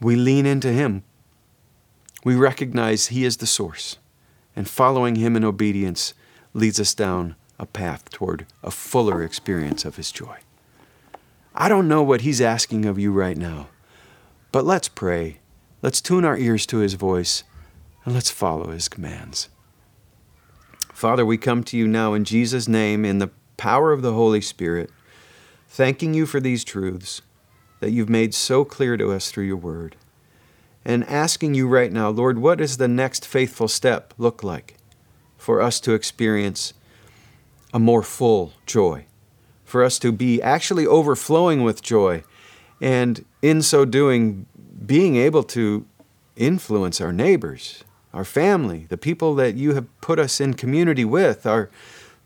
We 0.00 0.16
lean 0.16 0.44
into 0.44 0.72
Him. 0.72 1.04
We 2.24 2.34
recognize 2.34 3.08
He 3.08 3.24
is 3.24 3.38
the 3.38 3.46
source. 3.46 3.98
And 4.56 4.68
following 4.68 5.16
Him 5.16 5.36
in 5.36 5.44
obedience 5.44 6.14
leads 6.52 6.80
us 6.80 6.94
down 6.94 7.36
a 7.58 7.66
path 7.66 8.10
toward 8.10 8.46
a 8.62 8.70
fuller 8.70 9.22
experience 9.22 9.84
of 9.84 9.96
His 9.96 10.12
joy. 10.12 10.38
I 11.54 11.68
don't 11.68 11.88
know 11.88 12.02
what 12.02 12.22
He's 12.22 12.40
asking 12.40 12.86
of 12.86 12.98
you 12.98 13.12
right 13.12 13.36
now, 13.36 13.68
but 14.52 14.64
let's 14.64 14.88
pray. 14.88 15.38
Let's 15.82 16.00
tune 16.00 16.24
our 16.24 16.36
ears 16.36 16.66
to 16.66 16.78
His 16.78 16.94
voice 16.94 17.44
and 18.04 18.14
let's 18.14 18.30
follow 18.30 18.70
his 18.70 18.88
commands. 18.88 19.48
Father, 20.92 21.24
we 21.24 21.38
come 21.38 21.62
to 21.64 21.76
you 21.76 21.86
now 21.86 22.14
in 22.14 22.24
Jesus' 22.24 22.68
name, 22.68 23.04
in 23.04 23.18
the 23.18 23.30
power 23.56 23.92
of 23.92 24.02
the 24.02 24.12
Holy 24.12 24.40
Spirit, 24.40 24.90
thanking 25.68 26.14
you 26.14 26.26
for 26.26 26.40
these 26.40 26.64
truths 26.64 27.22
that 27.80 27.90
you've 27.90 28.08
made 28.08 28.34
so 28.34 28.64
clear 28.64 28.96
to 28.96 29.12
us 29.12 29.30
through 29.30 29.44
your 29.44 29.56
word. 29.56 29.96
And 30.84 31.04
asking 31.04 31.54
you 31.54 31.68
right 31.68 31.92
now, 31.92 32.08
Lord, 32.08 32.38
what 32.38 32.58
does 32.58 32.76
the 32.76 32.88
next 32.88 33.26
faithful 33.26 33.68
step 33.68 34.14
look 34.16 34.42
like 34.42 34.76
for 35.36 35.60
us 35.60 35.78
to 35.80 35.92
experience 35.92 36.72
a 37.72 37.78
more 37.78 38.02
full 38.02 38.52
joy? 38.66 39.04
For 39.64 39.84
us 39.84 39.98
to 40.00 40.10
be 40.10 40.42
actually 40.42 40.86
overflowing 40.86 41.62
with 41.62 41.80
joy, 41.80 42.24
and 42.80 43.24
in 43.40 43.62
so 43.62 43.84
doing, 43.84 44.46
being 44.84 45.16
able 45.16 45.44
to 45.44 45.86
influence 46.34 47.00
our 47.00 47.12
neighbors 47.12 47.84
our 48.12 48.24
family, 48.24 48.86
the 48.88 48.96
people 48.96 49.34
that 49.36 49.54
you 49.54 49.74
have 49.74 50.00
put 50.00 50.18
us 50.18 50.40
in 50.40 50.54
community 50.54 51.04
with, 51.04 51.46
our 51.46 51.70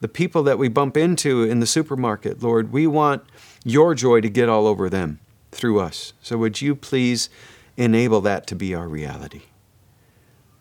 the 0.01 0.09
people 0.09 0.43
that 0.43 0.59
we 0.59 0.69
bump 0.69 0.97
into 0.97 1.45
in 1.45 1.61
the 1.61 1.67
supermarket, 1.67 2.43
Lord, 2.43 2.73
we 2.73 2.87
want 2.87 3.23
your 3.65 3.95
joy 3.95 4.21
to 4.21 4.29
get 4.29 4.51
all 4.51 4.67
over 4.67 4.91
them 4.91 5.19
through 5.51 5.81
us. 5.81 6.13
So 6.21 6.37
would 6.37 6.61
you 6.61 6.75
please 6.75 7.31
enable 7.77 8.21
that 8.23 8.47
to 8.49 8.55
be 8.55 8.75
our 8.75 8.89
reality? 8.89 9.43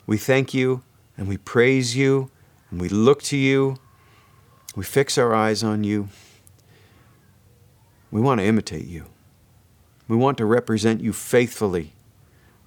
We 0.06 0.18
thank 0.18 0.54
you 0.54 0.84
and 1.18 1.28
we 1.28 1.38
praise 1.38 1.96
you 1.96 2.32
and 2.70 2.82
we 2.82 2.90
look 2.90 3.22
to 3.24 3.38
you. 3.38 3.78
We 4.76 4.84
fix 4.84 5.18
our 5.18 5.34
eyes 5.34 5.64
on 5.64 5.84
you. 5.84 6.10
We 8.12 8.22
want 8.22 8.42
to 8.42 8.46
imitate 8.46 8.86
you. 8.86 9.06
We 10.08 10.18
want 10.18 10.38
to 10.38 10.46
represent 10.46 11.02
you 11.02 11.14
faithfully 11.14 11.94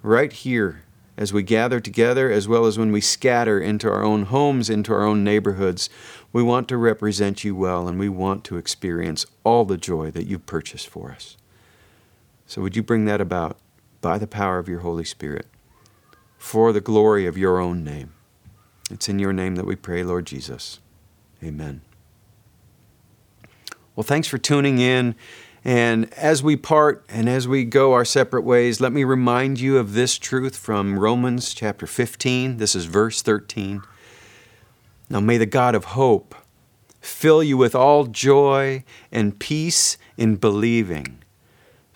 right 0.01 0.31
here 0.31 0.83
as 1.17 1.33
we 1.33 1.41
gather 1.41 1.79
together, 1.79 2.31
as 2.31 2.47
well 2.47 2.65
as 2.65 2.77
when 2.77 2.91
we 2.91 3.01
scatter 3.01 3.59
into 3.59 3.89
our 3.89 4.03
own 4.03 4.23
homes, 4.23 4.69
into 4.69 4.93
our 4.93 5.03
own 5.03 5.23
neighborhoods. 5.23 5.89
We 6.31 6.43
want 6.43 6.67
to 6.69 6.77
represent 6.77 7.43
you 7.43 7.55
well, 7.55 7.87
and 7.87 7.97
we 7.97 8.07
want 8.07 8.43
to 8.45 8.57
experience 8.57 9.25
all 9.43 9.65
the 9.65 9.77
joy 9.77 10.11
that 10.11 10.27
you've 10.27 10.45
purchased 10.45 10.87
for 10.87 11.11
us. 11.11 11.35
So, 12.45 12.61
would 12.61 12.75
you 12.75 12.83
bring 12.83 13.05
that 13.05 13.19
about 13.19 13.57
by 14.01 14.17
the 14.17 14.27
power 14.27 14.59
of 14.59 14.67
your 14.67 14.79
Holy 14.79 15.05
Spirit 15.05 15.47
for 16.37 16.71
the 16.71 16.81
glory 16.81 17.25
of 17.25 17.37
your 17.37 17.59
own 17.59 17.83
name? 17.83 18.13
It's 18.89 19.09
in 19.09 19.19
your 19.19 19.33
name 19.33 19.55
that 19.55 19.65
we 19.65 19.75
pray, 19.75 20.03
Lord 20.03 20.25
Jesus. 20.25 20.79
Amen. 21.43 21.81
Well, 23.95 24.03
thanks 24.03 24.27
for 24.27 24.37
tuning 24.37 24.79
in. 24.79 25.15
And 25.65 26.13
as 26.13 26.41
we 26.41 26.55
part 26.55 27.03
and 27.09 27.27
as 27.27 27.47
we 27.47 27.65
go 27.65 27.91
our 27.93 28.05
separate 28.05 28.43
ways, 28.43 28.79
let 28.79 28.93
me 28.93 29.03
remind 29.03 29.59
you 29.59 29.77
of 29.77 29.93
this 29.93 30.17
truth 30.17 30.55
from 30.55 30.97
Romans 30.97 31.53
chapter 31.53 31.85
15. 31.85 32.57
This 32.57 32.73
is 32.75 32.85
verse 32.85 33.21
13. 33.21 33.81
Now 35.09 35.19
may 35.19 35.37
the 35.37 35.45
God 35.45 35.75
of 35.75 35.85
hope 35.85 36.35
fill 37.01 37.43
you 37.43 37.57
with 37.57 37.75
all 37.75 38.05
joy 38.05 38.83
and 39.11 39.39
peace 39.39 39.97
in 40.15 40.35
believing, 40.35 41.19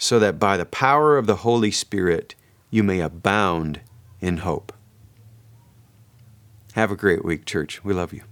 so 0.02 0.18
that 0.18 0.40
by 0.40 0.58
the 0.58 0.66
power 0.66 1.16
of 1.16 1.28
the 1.28 1.38
Holy 1.38 1.70
Spirit 1.70 2.34
you 2.72 2.82
may 2.82 3.00
abound 3.02 3.82
in 4.20 4.38
hope. 4.38 4.74
Have 6.74 6.90
a 6.90 6.96
great 6.96 7.24
week, 7.24 7.46
church. 7.46 7.84
We 7.84 7.94
love 7.94 8.12
you. 8.12 8.24